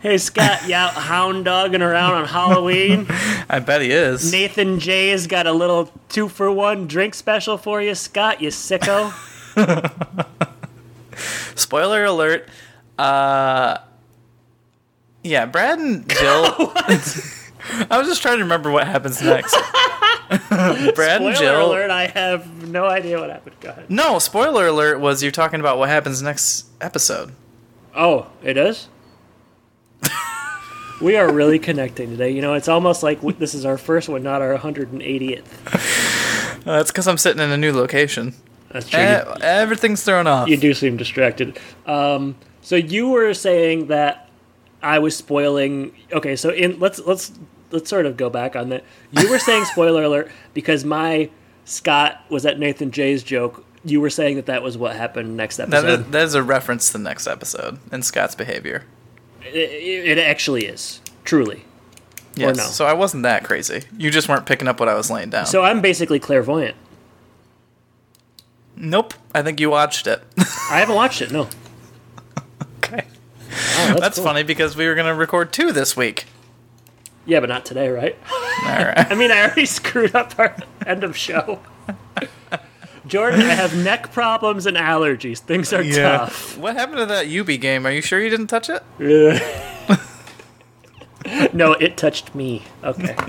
[0.00, 3.06] Hey Scott, you out hound dogging around on Halloween?
[3.48, 4.30] I bet he is.
[4.30, 8.40] Nathan J's got a little two for one drink special for you, Scott.
[8.40, 9.12] You sicko.
[11.56, 12.48] Spoiler alert.
[12.96, 13.78] Uh,
[15.24, 16.72] yeah, Brad and Jill.
[16.76, 19.56] I was just trying to remember what happens next.
[20.48, 20.94] Brad and Jill.
[20.94, 21.70] Spoiler Jill.
[21.72, 21.90] alert!
[21.90, 23.56] I have no idea what happened.
[23.60, 23.90] Go ahead.
[23.90, 27.32] No, spoiler alert was you're talking about what happens next episode.
[27.96, 28.86] Oh, it is.
[31.00, 32.30] We are really connecting today.
[32.30, 35.44] You know, it's almost like this is our first one, not our 180th.
[36.66, 38.34] Uh, that's because I'm sitting in a new location.
[38.70, 39.00] That's true.
[39.00, 40.48] Eh, everything's thrown off.
[40.48, 41.58] you do seem distracted.
[41.86, 44.28] Um, so you were saying that
[44.82, 45.92] I was spoiling.
[46.12, 47.32] Okay, so in let's let's
[47.70, 48.84] let's sort of go back on that.
[49.12, 51.30] You were saying spoiler alert because my
[51.64, 53.64] Scott was at Nathan Jay's joke.
[53.84, 56.00] You were saying that that was what happened next episode.
[56.00, 58.84] is, that is a reference to the next episode and Scott's behavior.
[59.42, 61.64] It, it actually is truly.
[62.34, 62.56] Yes.
[62.56, 62.62] no?
[62.64, 63.82] So I wasn't that crazy.
[63.96, 65.46] You just weren't picking up what I was laying down.
[65.46, 66.76] So I'm basically clairvoyant.
[68.76, 69.14] nope.
[69.34, 70.22] I think you watched it.
[70.70, 71.32] I haven't watched it.
[71.32, 71.48] No.
[72.78, 73.06] okay.
[73.78, 74.24] Oh, That's cool.
[74.24, 76.26] funny because we were going to record two this week.
[77.26, 78.16] Yeah, but not today, right?
[78.64, 78.94] All right.
[79.10, 81.60] I mean, I already screwed up our end of show.
[83.08, 85.38] Jordan, I have neck problems and allergies.
[85.38, 86.56] Things are tough.
[86.58, 87.86] What happened to that Yubi game?
[87.86, 88.82] Are you sure you didn't touch it?
[91.52, 92.62] No, it touched me.
[92.82, 93.16] Okay.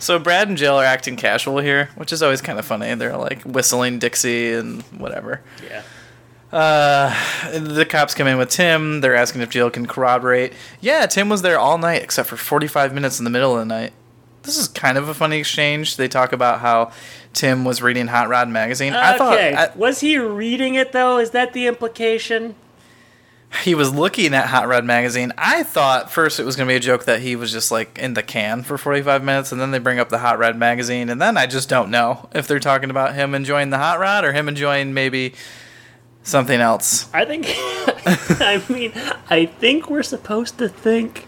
[0.00, 2.94] So Brad and Jill are acting casual here, which is always kind of funny.
[2.94, 5.42] They're like whistling Dixie and whatever.
[5.68, 5.82] Yeah.
[6.56, 9.00] Uh, the cops come in with Tim.
[9.00, 10.52] They're asking if Jill can corroborate.
[10.80, 13.64] Yeah, Tim was there all night except for 45 minutes in the middle of the
[13.64, 13.92] night.
[14.48, 15.98] This is kind of a funny exchange.
[15.98, 16.90] They talk about how
[17.34, 18.94] Tim was reading Hot Rod magazine.
[18.94, 19.54] I thought okay.
[19.54, 21.18] I, Was he reading it though?
[21.18, 22.54] Is that the implication?
[23.64, 25.34] he was looking at Hot Rod magazine.
[25.36, 27.98] I thought first it was going to be a joke that he was just like
[27.98, 31.10] in the can for 45 minutes, and then they bring up the Hot Rod magazine,
[31.10, 34.24] and then I just don't know if they're talking about him enjoying the Hot Rod
[34.24, 35.34] or him enjoying maybe
[36.22, 37.12] something else.
[37.12, 37.46] I think.
[38.40, 38.92] I mean,
[39.28, 41.26] I think we're supposed to think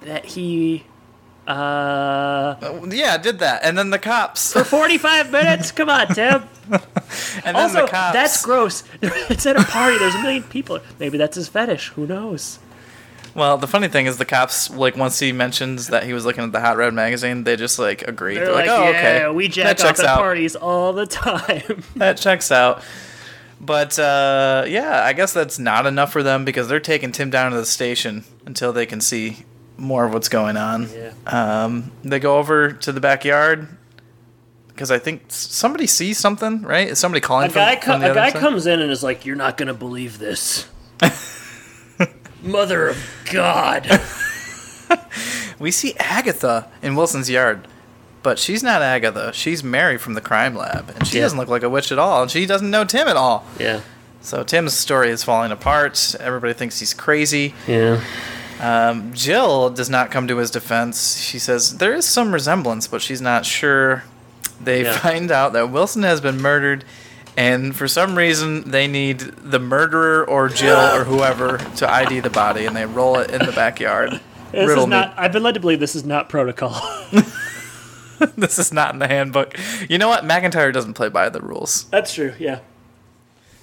[0.00, 0.84] that he
[1.48, 2.56] Uh,
[2.90, 3.60] Yeah, I did that.
[3.64, 4.52] And then the cops.
[4.52, 5.72] for 45 minutes?
[5.72, 6.44] Come on, Tim.
[6.70, 6.82] And
[7.44, 8.12] then Also, the cops.
[8.12, 8.84] that's gross.
[9.02, 9.98] it's at a party.
[9.98, 10.80] There's a million people.
[10.98, 11.88] Maybe that's his fetish.
[11.90, 12.58] Who knows?
[13.34, 16.44] Well, the funny thing is, the cops like once he mentions that he was looking
[16.44, 18.34] at the Hot Rod magazine, they just like agree.
[18.34, 20.18] They're, They're, like, "Oh, yeah, okay, we that jack off checks at out.
[20.18, 21.84] parties all the time.
[21.96, 22.82] That checks out."
[23.60, 27.52] But uh, yeah, I guess that's not enough for them because they're taking Tim down
[27.52, 29.44] to the station until they can see
[29.78, 30.88] more of what's going on.
[30.92, 31.12] yeah.
[31.26, 33.66] Um, they go over to the backyard
[34.68, 36.62] because I think somebody sees something.
[36.62, 36.88] Right?
[36.88, 37.50] Is somebody calling?
[37.50, 38.40] A guy, from, co- from the a guy side?
[38.40, 40.68] comes in and is like, "You're not gonna believe this."
[42.42, 42.96] Mother of
[43.32, 43.86] God.
[45.58, 47.66] We see Agatha in Wilson's yard,
[48.22, 49.32] but she's not Agatha.
[49.34, 51.24] She's Mary from the crime lab, and she Yeah.
[51.24, 53.44] doesn't look like a witch at all, and she doesn't know Tim at all.
[53.58, 53.80] yeah.
[54.20, 56.14] So Tim's story is falling apart.
[56.20, 57.54] Everybody thinks he's crazy.
[57.66, 58.00] Yeah.
[58.60, 61.16] Um, Jill does not come to his defense.
[61.18, 64.04] She says there is some resemblance, but she's not sure.
[64.60, 64.98] They Yeah.
[64.98, 66.84] find out that Wilson has been murdered,
[67.36, 72.30] and for some reason they need the murderer or Jill or whoever to ID the
[72.30, 74.20] body, and they roll it in the backyard.
[74.50, 74.96] This Riddle is me.
[74.96, 75.12] not.
[75.18, 76.80] I've been led to believe this is not protocol.
[78.38, 79.54] this is not in the handbook.
[79.90, 80.24] You know what?
[80.24, 81.84] McIntyre doesn't play by the rules.
[81.90, 82.32] That's true.
[82.38, 82.60] Yeah.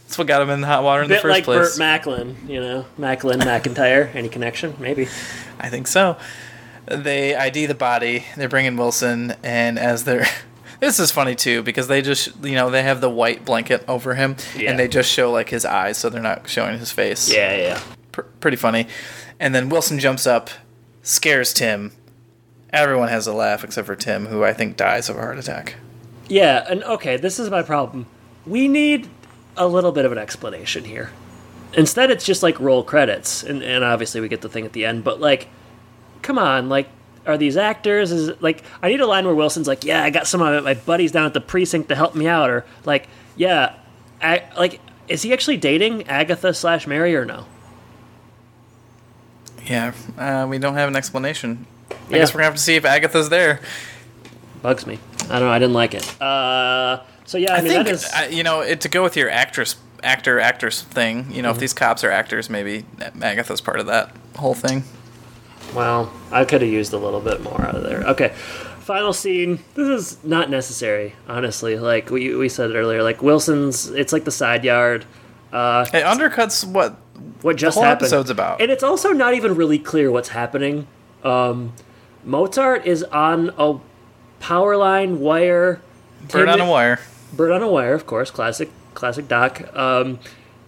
[0.06, 1.70] That's what got him in the hot water in the Bit first like place.
[1.72, 2.38] Burt Macklin.
[2.47, 4.14] You know, Macklin McIntyre.
[4.16, 4.76] Any connection?
[4.80, 5.08] Maybe.
[5.60, 6.18] I think so.
[6.86, 8.26] They ID the body.
[8.38, 10.26] They're bringing Wilson, and as they're.
[10.82, 14.14] This is funny too because they just, you know, they have the white blanket over
[14.14, 14.70] him, Yeah.
[14.70, 17.34] and they just show like his eyes, so they're not showing his face.
[17.34, 17.56] Yeah.
[17.56, 17.82] Yeah.
[18.12, 18.88] Pr- pretty funny.
[19.39, 20.49] And then Wilson jumps up,
[21.01, 21.93] scares Tim.
[22.72, 25.76] Everyone has a laugh except for Tim, who I think dies of a heart attack.
[26.28, 26.66] Yeah.
[26.70, 28.06] And okay, this is my problem.
[28.45, 29.10] We need
[29.58, 31.12] a little bit of an explanation here.
[31.74, 34.86] Instead, it's just like roll credits, and and obviously we get the thing at the
[34.86, 35.03] end.
[35.03, 35.47] But like,
[36.22, 36.88] come on, like.
[37.28, 38.12] Are these actors?
[38.12, 40.64] Is it, like I need a line where Wilson's like, "Yeah, I got some of
[40.64, 43.74] my buddies down at the precinct to help me out," or like, "Yeah,
[44.22, 47.47] I, like is he actually dating Agatha slash Mary or no?"
[49.66, 51.66] Yeah, uh, we don't have an explanation.
[51.89, 52.18] I Yeah.
[52.20, 53.60] guess we're gonna have to see if Agatha's there.
[54.62, 54.99] Bugs me.
[55.28, 55.49] I don't know.
[55.51, 56.22] I didn't like it.
[56.22, 58.05] Uh, so yeah, I, I, mean think that is.
[58.13, 61.32] uh, you know it, to go with your actress, actor, actress thing.
[61.32, 61.55] You know, Mm-hmm.
[61.55, 62.86] if these cops are actors, maybe
[63.21, 64.84] Agatha's part of that whole thing.
[65.73, 68.03] Well, I could have used a little bit more out of there.
[68.09, 68.30] Okay,
[68.80, 69.59] final scene.
[69.73, 71.78] This is not necessary, honestly.
[71.78, 73.88] Like we we said earlier, like Wilson's.
[73.89, 75.05] It's like the side yard.
[75.51, 76.95] Uh, It undercuts what
[77.41, 78.03] what just whole happened.
[78.05, 78.61] episode's about.
[78.61, 80.86] and it's also not even really clear what's happening.
[81.23, 81.73] Um,
[82.23, 83.78] Mozart is on a
[84.39, 85.82] power line wire.
[86.30, 86.99] bird on a wire.
[87.34, 89.76] Bird on a Wire, of course, classic, classic Doc.
[89.76, 90.19] Um,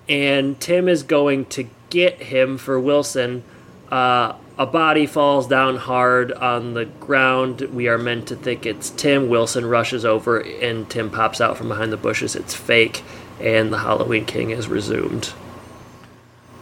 [0.10, 3.43] and Tim is going to get him for Wilson.
[3.91, 7.62] Uh, a body falls down hard on the ground.
[7.62, 9.30] We are meant to think it's Tim.
[9.30, 12.36] Wilson rushes over, and Tim pops out from behind the bushes.
[12.36, 13.03] It's fake,
[13.39, 15.32] and the Halloween King is resumed.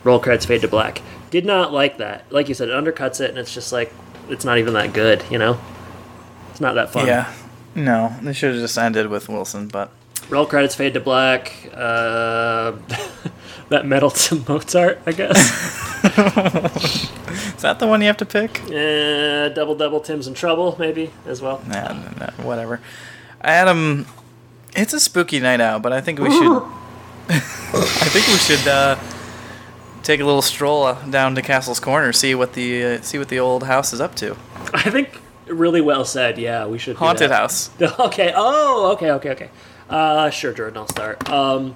[0.03, 1.01] Roll credits fade to black.
[1.31, 2.31] Did not like that.
[2.31, 3.93] Like you said, it undercuts it, and it's just like
[4.29, 5.23] it's not even that good.
[5.31, 5.59] You know,
[6.51, 7.07] it's not that fun.
[7.07, 7.33] Yeah.
[7.75, 9.91] No, they should have just ended with Wilson, but
[10.29, 11.69] Roll credits fade to black.
[11.73, 12.73] Uh,
[13.69, 15.37] that metal to Mozart, I guess.
[17.55, 18.61] is that the one you have to pick?
[18.63, 21.61] uh, double double Tim's in trouble, maybe as well.
[21.67, 22.81] Nah, nah, nah, whatever.
[23.41, 24.07] Adam,
[24.75, 26.63] it's a spooky night out, but I think we should.
[27.29, 27.39] I
[28.09, 28.97] think we should uh,
[30.01, 33.29] take a little stroll uh, down to Castle's Corner, see what the uh, see what
[33.29, 34.35] the old house is up to.
[34.73, 36.37] I think really well said.
[36.37, 36.95] Yeah, we should.
[36.95, 37.69] do Haunted house.
[37.81, 38.33] Okay.
[38.35, 39.49] Oh, okay, okay, okay.
[39.89, 40.77] Uh, sure, Jordan.
[40.77, 41.29] I'll start.
[41.29, 41.75] Um,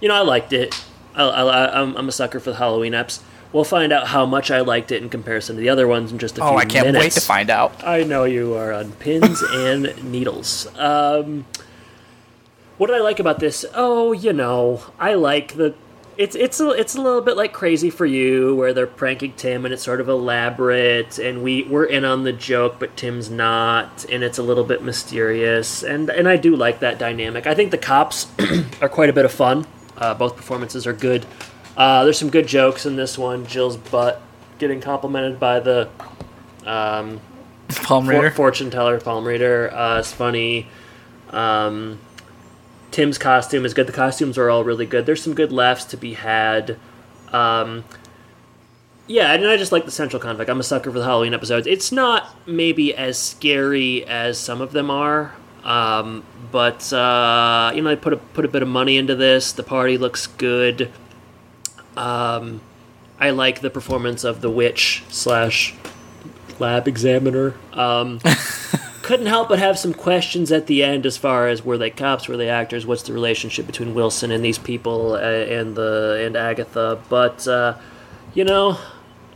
[0.00, 0.82] you know, I liked it.
[1.14, 3.20] I, I, I'm, I'm a sucker for the Halloween eps.
[3.52, 6.18] We'll find out how much I liked it in comparison to the other ones in
[6.18, 6.56] just a few minutes.
[6.56, 7.04] Oh, I can't minutes.
[7.04, 7.84] wait to find out.
[7.84, 10.68] I know you are on pins and needles.
[10.78, 11.46] Um,
[12.78, 13.64] what did I like about this?
[13.74, 15.74] Oh, you know, I like the.
[16.20, 19.64] It's it's a, it's a little bit like Crazy for You, where they're pranking Tim
[19.64, 24.04] and it's sort of elaborate, and we we're in on the joke, but Tim's not,
[24.12, 27.46] and it's a little bit mysterious, and and I do like that dynamic.
[27.46, 28.26] I think the cops
[28.82, 29.66] are quite a bit of fun.
[29.96, 31.24] Uh, both performances are good.
[31.74, 33.46] Uh, there's some good jokes in this one.
[33.46, 34.20] Jill's butt
[34.58, 35.88] getting complimented by the
[36.66, 37.18] um,
[37.68, 38.30] Palm for- reader.
[38.30, 39.72] fortune teller, palm reader.
[39.72, 40.68] Uh, it's funny.
[41.30, 41.98] Um,
[42.90, 43.86] Tim's costume is good.
[43.86, 45.06] The costumes are all really good.
[45.06, 46.78] There's some good laughs to be had.
[47.32, 47.84] Um,
[49.06, 50.50] yeah, and I just like the central conflict.
[50.50, 51.66] I'm a sucker for the Halloween episodes.
[51.66, 55.34] It's not maybe as scary as some of them are,
[55.64, 59.52] um, but uh, you know, they put a put a bit of money into this.
[59.52, 60.92] The party looks good.
[61.96, 62.60] Um,
[63.18, 65.74] I like the performance of the witch slash
[66.60, 67.54] lab examiner.
[67.72, 68.20] Um,
[69.10, 72.28] couldn't help but have some questions at the end as far as were they cops,
[72.28, 76.36] were they actors, what's the relationship between Wilson and these people uh, and the and
[76.36, 77.00] Agatha.
[77.08, 77.74] But uh,
[78.34, 78.78] you know,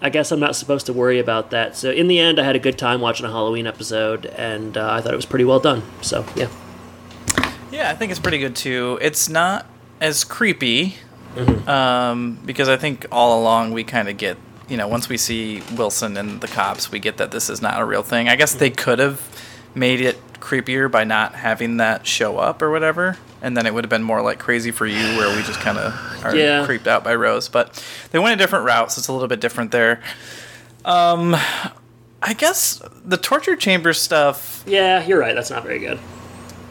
[0.01, 1.77] I guess I'm not supposed to worry about that.
[1.77, 4.93] So in the end, I had a good time watching a Halloween episode, and uh,
[4.93, 5.83] I thought it was pretty well done.
[6.03, 6.49] So yeah,
[7.73, 8.99] Yeah, I think it's pretty good too.
[9.03, 9.67] It's not
[10.01, 10.97] as creepy
[11.35, 11.69] Mm-hmm.
[11.69, 14.37] um, because I think all along we kind of get,
[14.69, 17.81] you know, once we see Wilson and the cops, we get that this is not
[17.81, 18.29] a real thing.
[18.29, 18.77] I guess they Mm-hmm.
[18.85, 19.21] could have
[19.75, 23.85] made it creepier by not having that show up or whatever, and then it would
[23.85, 25.93] have been more like Crazy for You, where we just kind of
[26.25, 26.65] are Yeah.
[26.67, 27.49] creeped out by Rose.
[27.49, 30.03] But they went a different route, so it's a little bit different there.
[30.85, 31.35] Um,
[32.23, 35.35] I guess the torture chamber stuff yeah, you're right.
[35.35, 35.99] That's not very good.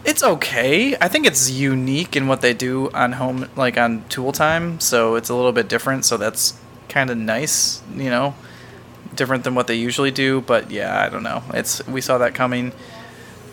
[0.06, 0.96] it's okay.
[1.00, 4.80] I think it's unique in what they do on home, like on Tool Time.
[4.80, 6.06] So it's a little bit different.
[6.06, 6.54] So that's
[6.90, 8.36] kind of nice, you know,
[9.16, 10.42] different than what they usually do.
[10.42, 11.42] But yeah, I don't know.
[11.54, 12.72] It's we saw that coming.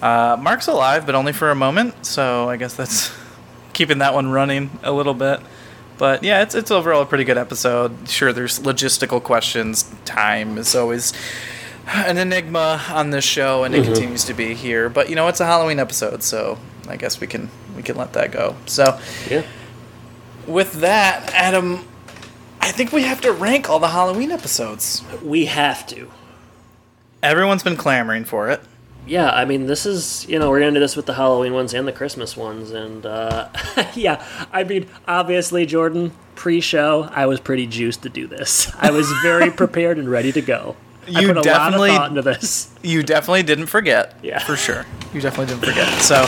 [0.02, 2.06] Uh, Mark's alive, but only for a moment.
[2.06, 3.12] So I guess that's
[3.72, 5.40] keeping that one running a little bit.
[5.98, 8.08] But yeah, it's it's overall a pretty good episode.
[8.08, 9.82] Sure, there's logistical questions.
[10.06, 11.12] Time is always
[11.86, 14.88] an enigma on this show, and it continues to be here.
[14.88, 18.14] But you know, it's a Halloween episode, so I guess we can we can let
[18.14, 18.56] that go.
[18.64, 18.98] So
[19.28, 19.42] Yeah.
[20.46, 21.86] with that, Adam,
[22.62, 25.02] I think we have to rank all the Halloween episodes.
[25.22, 26.10] We have to.
[27.22, 28.62] Everyone's been clamoring for it.
[29.06, 31.52] Yeah, I mean, this is, you know, we're going to do this with the Halloween
[31.52, 32.70] ones and the Christmas ones.
[32.70, 33.48] And, uh,
[33.94, 38.70] yeah, I mean, obviously, Jordan, pre show, I was pretty juiced to do this.
[38.78, 40.76] I was very prepared and ready to go.
[41.06, 42.70] I You put a definitely- lot of thought into this.
[42.82, 44.16] You definitely didn't forget.
[44.22, 44.38] Yeah.
[44.38, 44.86] for sure.
[45.12, 45.88] You definitely didn't forget.
[46.02, 46.24] So.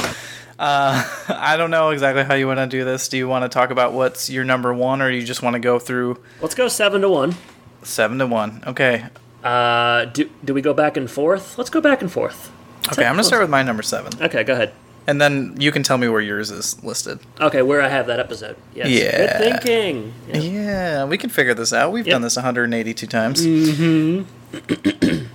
[0.59, 3.09] Uh, I don't know exactly how you want to do this.
[3.09, 5.55] Do you want to talk about what's your number one, or do you just want
[5.55, 7.35] to go through Let's go seven to one.
[7.83, 8.63] seven to one?
[8.67, 9.07] Okay,
[9.43, 11.59] Uh, do, do we go back and forth?
[11.59, 12.53] Let's go back and forth.
[12.91, 13.05] Okay.
[13.05, 14.73] I'm gonna start with my number seven, Okay, go ahead.
[15.07, 17.19] and then you can tell me where yours is listed.
[17.41, 18.57] Okay, where I have that episode.
[18.75, 18.89] Yes.
[18.89, 19.39] Yeah.
[19.39, 20.15] Good thinking.
[20.29, 20.39] Yeah.
[20.39, 21.93] Yeah, we can figure this out.
[21.93, 22.13] We've Yep.
[22.15, 23.45] done this 182 times.
[23.47, 24.23] Mm-hmm.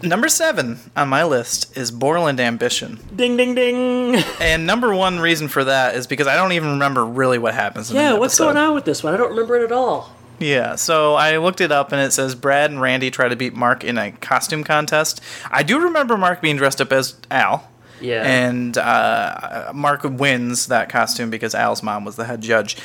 [0.07, 2.99] number seven on my list is Borland Ambition.
[3.15, 4.23] Ding, ding, ding.
[4.39, 7.89] And number one reason for that is because I don't even remember really what happens
[7.89, 9.13] in Yeah, what's going on with this one?
[9.13, 10.13] I don't remember it at all.
[10.39, 13.53] Yeah, so I looked it up and it says Brad and Randy try to beat
[13.55, 15.21] Mark in a costume contest.
[15.49, 17.67] I do remember Mark being dressed up as Al.
[17.99, 18.21] Yeah.
[18.23, 22.77] And uh, Mark wins that costume because Al's mom was the head judge.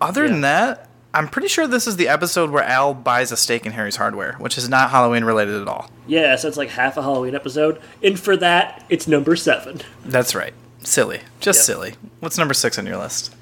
[0.00, 3.64] Other than that, I'm pretty sure this is the episode where Al buys a steak
[3.64, 5.88] in Harry's Hardware, which is not Halloween related at all.
[6.06, 7.80] Yeah, so it's like half a Halloween episode.
[8.02, 9.80] And for that, it's number seven.
[10.04, 10.52] That's right.
[10.82, 11.20] Silly.
[11.40, 11.64] Just Yep.
[11.64, 11.94] silly.
[12.20, 13.34] What's number six on your list?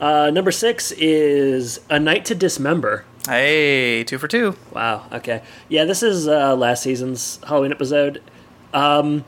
[0.00, 3.04] Uh, number six is A Night to Dismember.
[3.28, 4.56] Hey, two for two.
[4.72, 5.42] Wow, okay.
[5.68, 8.22] Yeah, this is uh, last season's Halloween episode.
[8.72, 9.24] Um,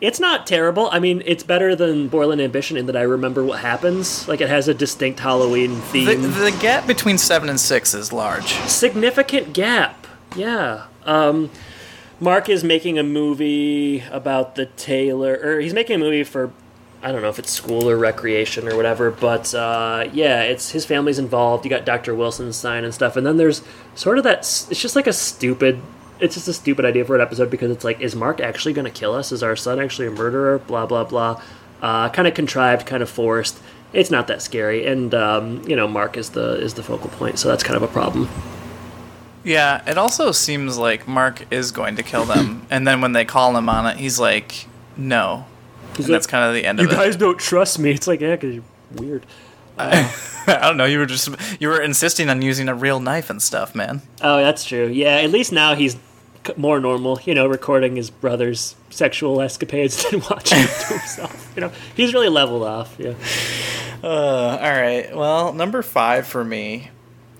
[0.00, 0.88] it's not terrible.
[0.90, 4.26] I mean, it's better than Borland Ambition in that I remember what happens.
[4.28, 6.22] Like, it has a distinct Halloween theme.
[6.22, 8.48] the gap between seven and six is large.
[8.68, 10.06] significant gap.
[10.34, 10.86] Yeah.
[11.04, 11.50] Um,
[12.18, 16.50] Mark is making a movie about the tailor, or he's making a movie for,
[17.06, 20.84] I don't know if it's school or recreation or whatever, but uh, yeah, it's his
[20.84, 21.64] family's involved.
[21.64, 22.16] You got Dr.
[22.16, 23.62] Wilson's sign and stuff, and then there's
[23.94, 24.38] sort of that.
[24.40, 25.80] It's just like a stupid.
[26.18, 28.86] It's just a stupid idea for an episode because it's like, is Mark actually going
[28.86, 29.30] to kill us?
[29.30, 30.58] Is our son actually a murderer?
[30.58, 31.40] Blah blah blah.
[31.80, 33.56] Uh, kind of contrived, kind of forced.
[33.92, 37.38] It's not that scary, and um, you know, Mark is the is the focal point,
[37.38, 38.28] so that's kind of a problem.
[39.44, 43.24] Yeah, it also seems like Mark is going to kill them, and then when they
[43.24, 45.44] call him on it, he's like, "No,"
[45.96, 46.94] and He's that's kind of the end You of it.
[46.94, 47.90] You guys don't trust me.
[47.90, 49.26] It's like, yeah, because you're weird.
[49.78, 50.10] I
[50.46, 50.84] don't know.
[50.86, 51.28] You were just
[51.60, 54.00] you were insisting on using a real knife and stuff, man.
[54.22, 54.86] Oh, that's true.
[54.86, 55.96] Yeah, at least now he's
[56.56, 57.20] more normal.
[57.24, 61.52] You know, recording his brother's sexual escapades and watching it to himself.
[61.56, 62.96] You know, he's really leveled off.
[62.98, 63.14] Yeah.
[64.02, 64.08] Uh,
[64.60, 65.14] all right.
[65.14, 66.90] Well, number five for me,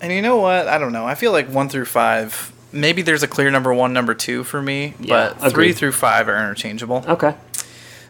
[0.00, 0.68] and you know what?
[0.68, 1.06] I don't know.
[1.06, 2.52] I feel like one through five.
[2.72, 6.28] Maybe there's a clear number one, number two for me, Yeah, but three through five
[6.28, 7.04] are interchangeable.
[7.08, 7.34] Okay.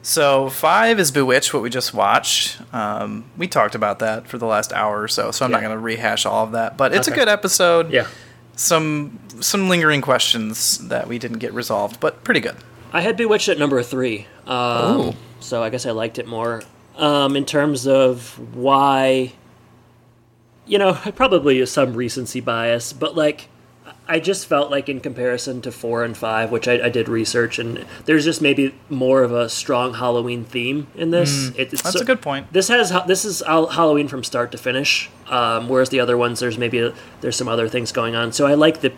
[0.07, 2.59] So five is Bewitched, what we just watched.
[2.73, 5.73] Um, we talked about that for the last hour or so, so I'm not going
[5.73, 6.77] to rehash all of that.
[6.77, 7.17] But it's Okay.
[7.17, 7.91] a good episode.
[7.91, 8.07] Yeah.
[8.55, 12.55] Some some lingering questions that we didn't get resolved, but pretty good.
[12.93, 14.29] I had Bewitched at number three.
[14.47, 15.17] Um.
[15.41, 16.63] So I guess I liked it more.
[16.97, 19.33] Um, in terms of why,
[20.67, 23.49] you know, probably some recency bias, but like,
[24.09, 27.59] I just felt like in comparison to four and five, which I, I did research,
[27.59, 31.49] and there's just maybe more of a strong Halloween theme in this.
[31.57, 32.53] It- it's That's so- a good point.
[32.53, 36.57] This has this is Halloween from start to finish, um, whereas the other ones there's
[36.59, 38.33] maybe a, there's some other things going on.
[38.33, 38.93] So I like the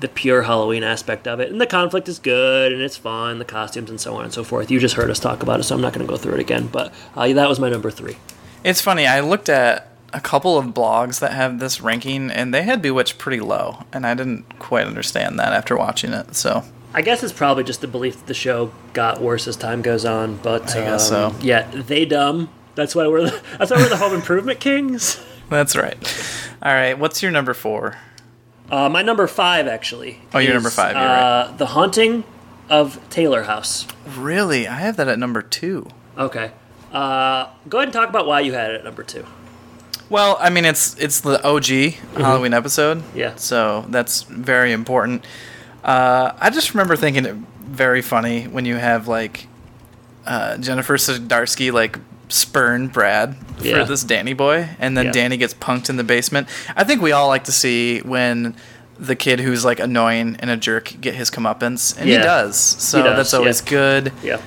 [0.00, 1.50] the pure Halloween aspect of it.
[1.50, 4.44] And the conflict is good and it's fun, the costumes and so on and so
[4.44, 4.70] forth.
[4.70, 6.40] You just heard us talk about it, so I'm not going to go through it
[6.40, 6.68] again.
[6.68, 8.16] But uh, that was my number three.
[8.62, 9.08] It's funny.
[9.08, 13.18] I looked at a couple of blogs that have this ranking, and they had Bewitched
[13.18, 16.34] pretty low, and I didn't quite understand that after watching it.
[16.34, 19.82] So I guess it's probably just the belief that the show got worse as time
[19.82, 20.36] goes on.
[20.36, 21.40] But I guess um, so.
[21.40, 22.50] Yeah, they dumb.
[22.74, 25.22] That's why we're the, that's why we're the Home Improvement Kings.
[25.50, 25.96] that's right.
[26.62, 27.96] All right, what's your number four?
[28.70, 30.20] Uh, my number five, actually.
[30.34, 32.24] Oh, you're number five, you're uh, The Haunting
[32.68, 33.86] of Taylor House.
[34.16, 35.88] Really, I have that at number two.
[36.18, 36.52] Okay.
[36.92, 39.24] Uh, go ahead and talk about why you had it at number two.
[40.10, 42.98] Well, I mean, it's it's the OG Halloween episode.
[42.98, 43.18] Mm-hmm.
[43.18, 43.34] Yeah.
[43.36, 45.24] So that's very important.
[45.84, 49.46] Uh, I just remember thinking it very funny when you have like
[50.26, 51.98] uh, Jennifer Zdarsky like
[52.28, 53.82] spurn Brad Yeah.
[53.82, 55.12] for this Danny boy, and then Yeah.
[55.12, 56.48] Danny gets punked in the basement.
[56.76, 58.54] I think we all like to see when
[58.98, 62.18] the kid who's like annoying and a jerk get his comeuppance, and Yeah.
[62.18, 62.58] he does.
[62.58, 64.12] So does, that's always good.
[64.22, 64.40] Yeah.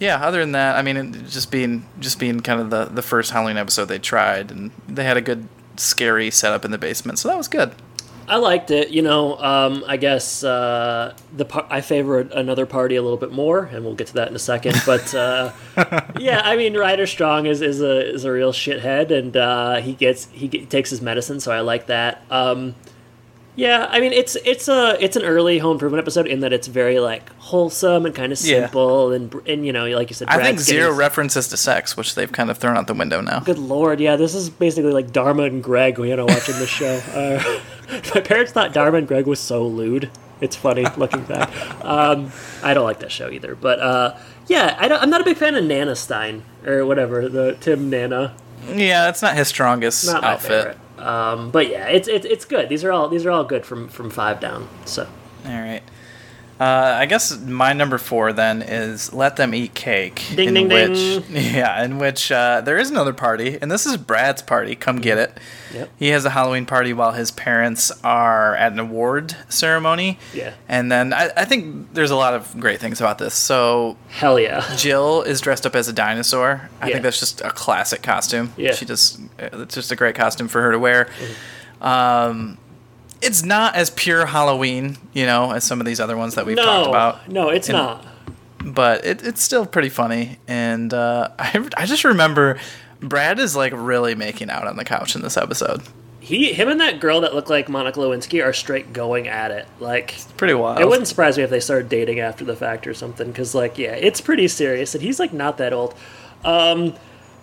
[0.00, 0.26] Yeah.
[0.26, 3.30] Other than that, I mean, it just being just being kind of the the first
[3.30, 5.46] Halloween episode they tried, and they had a good
[5.76, 7.72] scary setup in the basement, so that was good.
[8.30, 8.90] I liked it.
[8.90, 13.32] You know, um, I guess uh, the par- I favor another party a little bit
[13.32, 14.80] more, and we'll get to that in a second.
[14.86, 15.52] But uh,
[16.18, 19.94] yeah, I mean, Ryder Strong is, is a is a real shithead, and uh, he
[19.94, 22.22] gets he get, takes his medicine, so I like that.
[22.30, 22.76] Um,
[23.60, 26.66] yeah, I mean, it's it's a it's an early home improvement episode in that it's
[26.66, 28.60] very like wholesome and kind of Yeah.
[28.62, 31.56] simple, and and you know, like you said, I think Brad's getting zero references to
[31.58, 33.40] sex, which they've kind of thrown out the window now.
[33.40, 37.00] Good lord, yeah, this is basically like Dharma and Greg we had watching the show.
[37.14, 37.60] Uh,
[38.14, 40.10] my parents thought Dharma and Greg was so lewd.
[40.40, 41.50] It's funny looking back.
[41.84, 42.30] Um,
[42.62, 45.36] I don't like that show either, but uh, yeah, I don't, I'm not a big
[45.36, 48.34] fan of Nana Stein or whatever the Tim Nana.
[48.72, 50.48] Yeah, it's not his strongest Not outfit.
[50.50, 50.78] favorite.
[51.00, 52.68] Um, but yeah, it's it's it's good.
[52.68, 54.68] These are all these are all good from from five down.
[54.84, 55.06] So
[55.46, 55.82] All right.
[56.60, 60.22] Uh, I guess my number four then is let them eat cake.
[60.36, 61.54] Ding, in ding, which, ding.
[61.54, 64.74] Yeah, in which uh, there is another party, and this is Brad's party.
[64.76, 65.38] Come get it.
[65.72, 65.88] Yep.
[65.98, 70.18] He has a Halloween party while his parents are at an award ceremony.
[70.34, 70.52] Yeah.
[70.68, 73.32] And then I, I think there's a lot of great things about this.
[73.34, 76.68] So hell yeah, Jill is dressed up as a dinosaur.
[76.82, 76.92] I Yeah.
[76.94, 78.52] think that's just a classic costume.
[78.58, 78.74] Yeah.
[78.74, 81.08] She just it's just a great costume for her to wear.
[81.80, 82.58] Um,
[83.22, 86.56] it's not as pure Halloween, you know, as some of these other ones that we've
[86.56, 87.28] talked about.
[87.28, 88.06] no, it's And- not.
[88.62, 92.58] But it, it's still pretty funny, and uh, I I just remember
[93.00, 95.80] Brad is like really making out on the couch in this episode.
[96.20, 99.66] He, him, and that girl that looked like Monica Lewinsky are straight going at it.
[99.80, 100.78] Like Pretty wild.
[100.78, 103.78] It wouldn't surprise me if they started dating after the fact or something, because like,
[103.78, 105.94] yeah, it's pretty serious, and he's like not that old.
[106.44, 106.94] Um,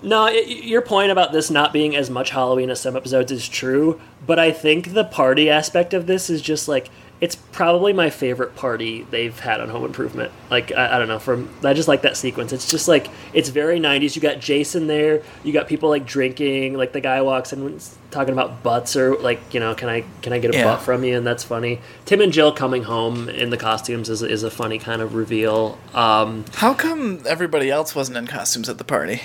[0.01, 3.47] no, i your point about this not being as much Halloween as some episodes is
[3.47, 6.89] true, but I think the party aspect of this is just like
[7.19, 10.31] it's probably my favorite party they've had on Home Improvement.
[10.51, 12.53] Like I, I don't know, from I just like that sequence.
[12.53, 14.15] It's just like it's very '90s.
[14.15, 15.23] You got Jason there.
[15.43, 16.75] You got people like drinking.
[16.75, 20.03] Like the guy walks in and talking about butts or like you know, can I
[20.21, 20.65] can I get a Yeah.
[20.65, 21.17] butt from you?
[21.17, 21.79] And that's funny.
[22.05, 25.79] Tim and Jill coming home in the costumes is is a funny kind of reveal.
[25.95, 29.21] Um, How come everybody else wasn't in costumes at the party?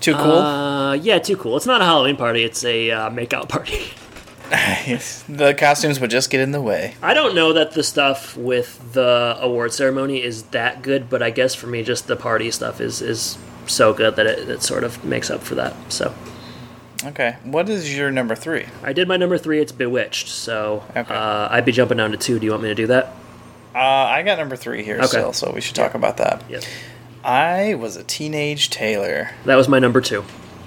[0.00, 0.38] Too cool.
[0.38, 1.56] uh, yeah, too cool.
[1.56, 2.44] It's not a Halloween party.
[2.44, 3.90] It's a uh, makeout party.
[5.28, 6.94] the costumes would just get in the way.
[7.02, 11.30] I don't know that the stuff with the award ceremony is that good, but I
[11.30, 13.36] guess for me, just the party stuff is is
[13.66, 15.74] so good that it, it sort of makes up for that.
[15.92, 16.14] So
[17.04, 18.66] Okay, what is your number three?
[18.82, 19.60] I did my number three.
[19.60, 20.28] It's Bewitched.
[20.28, 21.14] So Okay.
[21.14, 22.38] uh, I'd be jumping down to two.
[22.38, 23.14] Do you want me to do that?
[23.74, 25.06] Uh, I got number three here Okay.
[25.06, 26.42] still, so we should talk about that.
[26.48, 26.66] Yes.
[27.24, 29.30] I was a teenage Taylor.
[29.44, 30.24] That was my number two.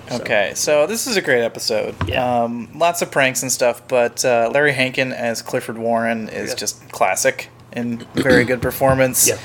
[0.10, 1.96] So- Okay, so this is a great episode.
[2.08, 2.44] Yeah.
[2.44, 6.56] Um, lots of pranks and stuff, but uh, Larry Hankin as Clifford Warren is Yeah.
[6.56, 9.28] just classic and very good performance.
[9.30, 9.38] Yeah.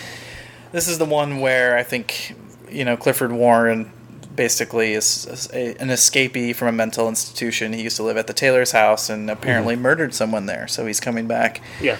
[0.72, 2.34] This is the one where I think,
[2.68, 3.92] you know, Clifford Warren
[4.34, 7.72] basically is a, an escapee from a mental institution.
[7.72, 9.82] He used to live at the Taylor's house and apparently Mm-hmm.
[9.84, 11.60] murdered someone there, so he's coming back.
[11.80, 11.96] Yeah.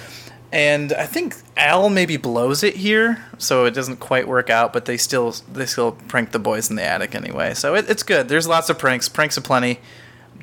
[0.53, 4.73] And I think Al maybe blows it here, so it doesn't quite work out.
[4.73, 8.03] But they still they still prank the boys in the attic anyway, so it, it's
[8.03, 8.29] good.
[8.29, 9.81] There's lots of pranks, pranks aplenty.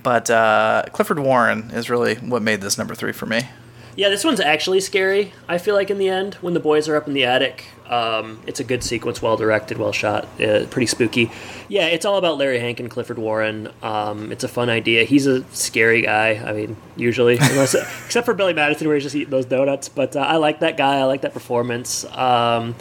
[0.01, 3.47] But uh, Clifford Warren is really what made this number three for me.
[3.95, 5.33] Yeah, this one's actually scary.
[5.47, 8.39] I feel like in the end, when the boys are up in the attic, um,
[8.47, 11.31] it's a good sequence, well directed, well shot, uh, pretty spooky.
[11.67, 13.69] Yeah, it's all about Larry Hank and Clifford Warren.
[13.83, 15.03] Um, it's a fun idea.
[15.03, 16.41] He's a scary guy.
[16.43, 19.89] I mean, usually, unless, except for Billy Madison, where he's just eating those donuts.
[19.89, 20.97] But uh, I like that guy.
[20.97, 22.03] I like that performance.
[22.15, 22.75] Um,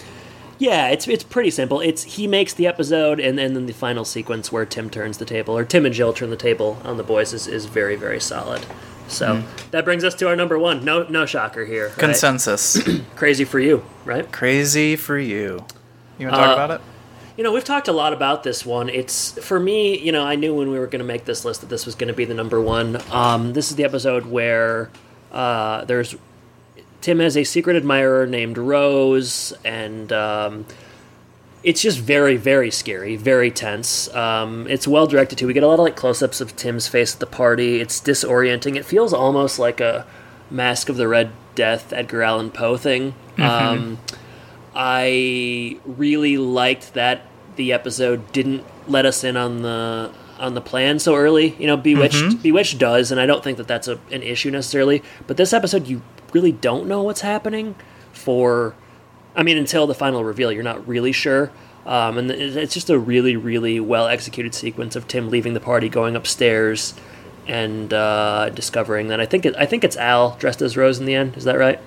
[0.58, 1.80] yeah, it's it's pretty simple.
[1.80, 5.24] It's he makes the episode, and, and then the final sequence where Tim turns the
[5.24, 8.20] table, or Tim and Jill turn the table on the boys is, is very very
[8.20, 8.64] solid.
[9.09, 9.42] So
[9.72, 10.84] that brings us to our number one.
[10.84, 11.88] No, no shocker here.
[11.88, 11.98] right?
[11.98, 12.80] Consensus.
[13.16, 14.30] Crazy for you, right?
[14.32, 15.64] Crazy for you.
[16.18, 16.80] You want to talk Uh, about it?
[17.36, 18.88] You know, we've talked a lot about this one.
[18.88, 19.98] It's for me.
[19.98, 21.94] You know, I knew when we were going to make this list that this was
[21.94, 23.00] going to be the number one.
[23.11, 24.90] Um, this is the episode where
[25.32, 26.14] uh, there's
[27.00, 30.66] Tim has a secret admirer named Rose, and um,
[31.62, 34.12] it's just very, very scary, very tense.
[34.14, 35.46] Um, it's well directed too.
[35.46, 37.80] We get a lot of like close-ups of Tim's face at the party.
[37.80, 38.76] It's disorienting.
[38.76, 40.06] It feels almost like a
[40.50, 43.14] Mask of the Red Death, Edgar Allan Poe thing.
[43.38, 43.98] Um,
[44.74, 47.22] I really liked that
[47.56, 51.54] the episode didn't let us in on the on the plan so early.
[51.58, 55.02] You know, Bewitched Bewitched does, and I don't think that that's a, an issue necessarily.
[55.26, 56.02] But this episode, you
[56.32, 57.76] really don't know what's happening
[58.12, 58.74] for.
[59.35, 61.51] I mean, until the final reveal, you're not really sure.
[61.87, 65.89] Um, and it's just a really, really well executed sequence of Tim leaving the party,
[65.89, 66.95] going upstairs,
[67.49, 71.07] and uh, discovering that I think it, I think it's Al dressed as Rose in
[71.07, 71.37] the end.
[71.37, 71.80] Is that right?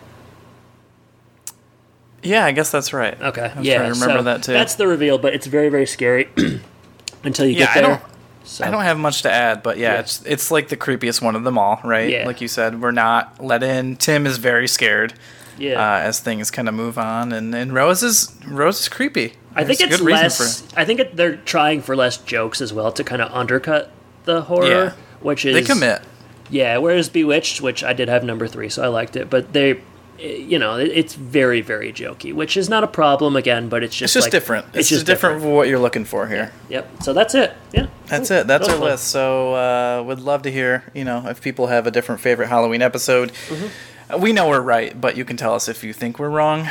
[2.24, 3.20] Yeah, I guess that's right.
[3.22, 3.52] Okay.
[3.56, 3.78] I yeah.
[3.78, 4.54] trying to remember so that too.
[4.54, 6.28] That's the reveal, but it's very, very scary
[7.24, 7.90] until you yeah, get I there.
[7.98, 8.02] don't.
[8.44, 10.00] So, I don't have much to add, but yeah, Yeah.
[10.02, 12.10] it's it's like the creepiest one of them all, right?
[12.10, 12.26] Yeah.
[12.28, 13.96] Like you said, we're not let in.
[13.96, 15.14] Tim is very scared
[15.58, 15.74] yeah.
[15.80, 19.34] uh, as things kind of move on, and and Rose is Rose is creepy.
[19.56, 20.68] I think it's less.
[20.76, 23.92] I think it, they're trying for less jokes as well to kind of undercut
[24.26, 24.94] the horror, Yeah.
[25.22, 26.02] which is They commit.
[26.50, 26.78] Yeah.
[26.78, 29.82] Whereas Bewitched, which I did have number three, so I liked it, but they.
[30.18, 34.04] You know, it's very, very jokey, which is not a problem again, but it's just
[34.04, 34.66] It's just like- different.
[34.68, 36.54] It's, It's, just different, for what you're looking for here.
[36.70, 37.04] Yep.
[37.04, 37.52] So that's it.
[37.74, 37.88] Yeah.
[38.08, 38.38] That's Cool.
[38.38, 38.48] it.
[38.48, 38.84] That's our fun.
[38.86, 39.10] list.
[39.10, 42.82] So uh, would love to hear, you know, if people have a different favorite Halloween
[42.82, 43.34] episode.
[43.50, 43.68] Mm-hmm.
[44.14, 46.70] We know we're right, but you can tell us if you think we're wrong.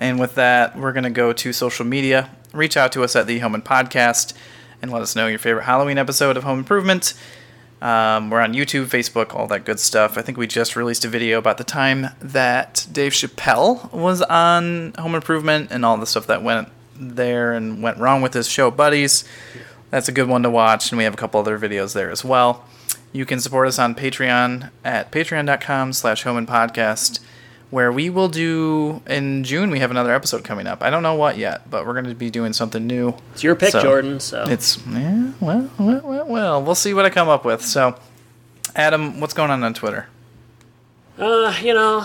[0.00, 2.30] And with that, we're gonna go to social media.
[2.52, 4.32] Reach out to us at the Home and Podcast
[4.80, 7.14] and let us know your favorite Halloween episode of Home Improvement.
[7.82, 10.16] Um, we're on YouTube, Facebook, all that good stuff.
[10.16, 14.94] I think we just released a video about the time that Dave Chappelle was on
[14.98, 18.70] Home Improvement and all the stuff that went there and went wrong with his show
[18.70, 19.24] Buddies.
[19.90, 22.24] That's a good one to watch, and we have a couple other videos there as
[22.24, 22.64] well.
[23.12, 27.20] You can support us on Patreon at patreon.com slash home and podcast,
[27.70, 30.82] where we will do, in June, we have another episode coming up.
[30.82, 33.14] I don't know what yet, but we're going to be doing something new.
[33.32, 34.20] It's your pick, So, Jordan.
[34.20, 37.64] So It's, yeah, well, well, well, well, we'll see what I come up with.
[37.64, 37.98] So,
[38.76, 40.06] Adam, what's going on on Twitter?
[41.18, 42.00] Uh, you know,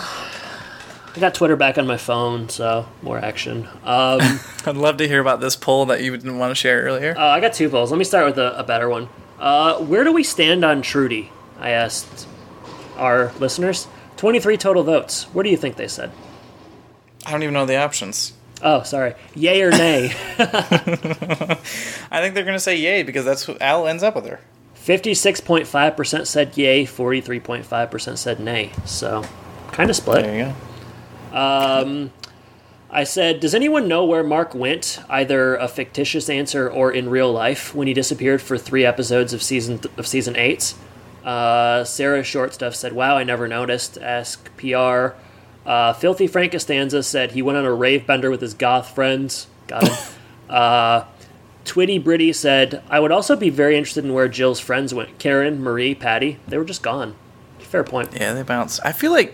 [1.15, 3.67] I got Twitter back on my phone, so more action.
[3.83, 4.19] Um,
[4.65, 7.13] I'd love to hear about this poll that you didn't want to share earlier.
[7.17, 7.91] uh, I got two polls.
[7.91, 9.09] Let me start with a, a better one.
[9.39, 11.31] Uh, where do we stand on Trudy?
[11.59, 12.27] I asked
[12.95, 13.87] our listeners.
[14.17, 15.23] 23 total votes.
[15.33, 16.11] What do you think they said?
[17.25, 18.33] I don't even know the options.
[18.61, 19.15] Oh, sorry.
[19.35, 20.11] Yay or nay?
[20.39, 21.57] I
[22.21, 24.39] think they're going to say yay because that's who Al ends up with her.
[24.75, 28.71] 56.5% said yay, 43.5% said nay.
[28.85, 29.23] So,
[29.71, 30.23] kind of split.
[30.23, 30.53] There you
[31.31, 31.37] go.
[31.37, 32.11] Um,
[32.95, 34.99] I said, "Does anyone know where Mark went?
[35.09, 39.41] Either a fictitious answer or in real life when he disappeared for three episodes of
[39.41, 40.75] season th- of season eight?
[41.25, 45.15] Uh, Sarah Short Stuff said, "Wow, I never noticed." Ask PR.
[45.65, 49.47] Uh, Filthy Frank Costanza said he went on a rave bender with his goth friends.
[49.65, 49.97] Got him.
[50.49, 51.05] uh,
[51.65, 55.17] Twitty Britty said, "I would also be very interested in where Jill's friends went.
[55.17, 56.37] Karen, Marie, Patty.
[56.47, 57.15] They were just gone."
[57.57, 58.09] Fair point.
[58.13, 58.79] Yeah, they bounce.
[58.81, 59.33] I feel like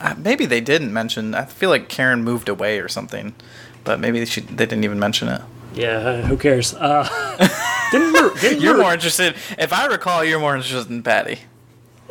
[0.00, 1.34] uh, maybe they didn't mention.
[1.34, 3.34] I feel like Karen moved away or something,
[3.84, 5.40] but maybe she, they didn't even mention it.
[5.74, 6.74] Yeah, uh, who cares?
[6.74, 7.06] Uh,
[7.92, 9.34] didn't Mar- didn't You're Mar- more interested.
[9.58, 11.40] If I recall, you're more interested in Patty.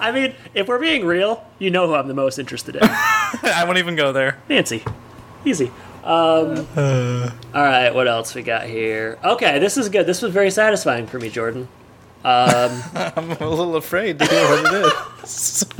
[0.00, 2.82] I mean, if we're being real, you know who I'm the most interested in.
[2.84, 4.38] I won't even go there.
[4.48, 4.84] Nancy.
[5.44, 5.70] Easy.
[6.02, 9.18] Um, all right, what else we got here?
[9.24, 10.04] Okay, this is good.
[10.06, 11.68] This was very satisfying for me, Jordan.
[13.16, 15.66] I'm a little afraid to hear what it is.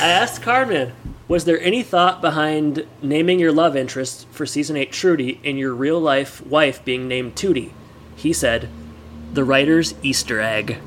[0.00, 0.92] I asked Carmen,
[1.28, 5.74] was there any thought behind naming your love interest for season 8 Trudy and your
[5.74, 7.72] real life wife being named Tudi?
[8.16, 8.68] He said,
[9.32, 10.78] the writer's Easter egg.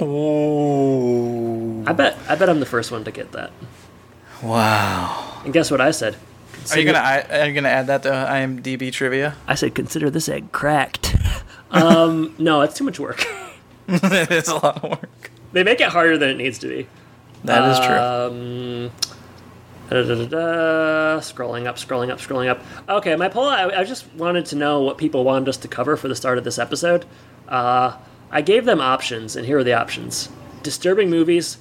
[0.00, 3.50] oh, I bet I bet I'm the first one to get that.
[4.42, 5.40] wow!
[5.44, 6.16] And guess what I said?
[6.72, 9.36] Are you gonna I- are you gonna add that to IMDb trivia?
[9.46, 11.14] I said, consider this egg cracked.
[11.70, 13.26] um, no, it's too much work.
[14.30, 15.30] it's a lot of work.
[15.52, 16.86] They make it harder than it needs to be.
[17.44, 17.96] That is true.
[17.96, 18.90] Um,
[19.88, 22.60] da-da-da-da-da, scrolling up, scrolling up, scrolling up.
[22.88, 23.44] Okay, my poll.
[23.44, 26.36] I, I just wanted to know what people wanted us to cover for the start
[26.36, 27.06] of this episode.
[27.48, 27.96] Uh,
[28.30, 30.28] I gave them options, and here are the options:
[30.62, 31.58] disturbing movies.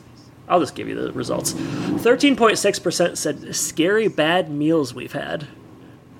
[0.49, 1.53] I'll just give you the results.
[2.01, 5.47] Thirteen point six percent said scary bad meals we've had.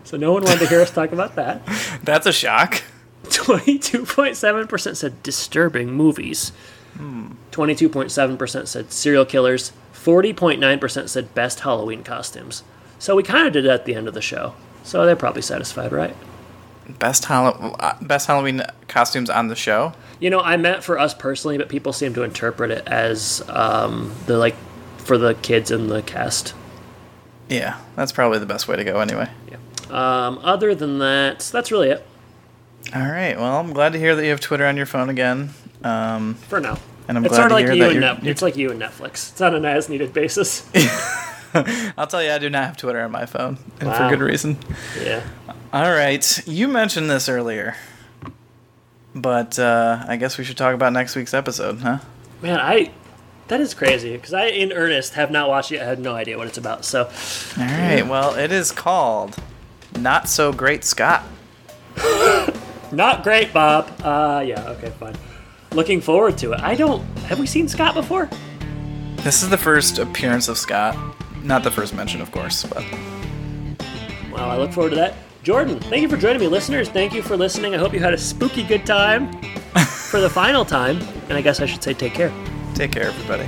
[0.03, 1.65] So no one wanted to hear us talk about that.
[2.03, 2.81] That's a shock.
[3.31, 6.51] Twenty-two point seven percent said disturbing movies.
[7.51, 9.71] 22.7% said serial killers.
[9.93, 12.63] 40.9% said best Halloween costumes.
[12.99, 14.53] So we kind of did it at the end of the show.
[14.83, 16.15] So they're probably satisfied, right?
[16.87, 19.93] Best Hall- uh, best Halloween costumes on the show.
[20.19, 24.13] You know, I meant for us personally, but people seem to interpret it as um,
[24.25, 24.55] the like
[24.97, 26.53] for the kids in the cast.
[27.49, 29.29] Yeah, that's probably the best way to go anyway.
[29.89, 32.05] Um, other than that, that's really it
[32.95, 33.35] All right.
[33.37, 35.49] Well, I'm glad to hear that you have Twitter on your phone again.
[35.83, 36.77] Um, for now.
[37.07, 38.57] And I'm it's glad sort of to like hear you that and you're- It's like
[38.57, 39.31] you and Netflix.
[39.31, 40.69] It's on an as needed basis.
[41.97, 44.09] I'll tell you, I do not have Twitter on my phone, and Wow.
[44.09, 44.57] for good reason.
[45.01, 45.23] yeah.
[45.73, 47.75] All right, you mentioned this earlier,
[49.15, 51.99] but uh, I guess we should talk about next week's episode, huh?
[52.41, 52.91] Man, I
[53.47, 55.81] that is crazy because I, in earnest, have not watched it.
[55.81, 56.83] I had no idea what it's about.
[56.85, 58.05] So, All right.
[58.05, 59.35] Well, it is called
[59.97, 61.23] "Not So Great Scott."
[62.91, 63.89] not great, Bob.
[64.03, 65.15] Uh, yeah, okay, fine.
[65.71, 66.59] Looking forward to it.
[66.61, 67.01] I don't.
[67.29, 68.29] Have we seen Scott before?
[69.17, 70.95] This is the first appearance of Scott.
[71.43, 72.83] Not the first mention, of course, but
[74.31, 75.15] Well, I look forward to that.
[75.43, 76.89] Jordan, thank you for joining me, listeners.
[76.89, 77.73] Thank you for listening.
[77.73, 79.31] I hope you had a spooky good time
[80.09, 80.97] for the final time.
[81.29, 82.31] And I guess I should say take care.
[82.75, 83.47] take care, everybody.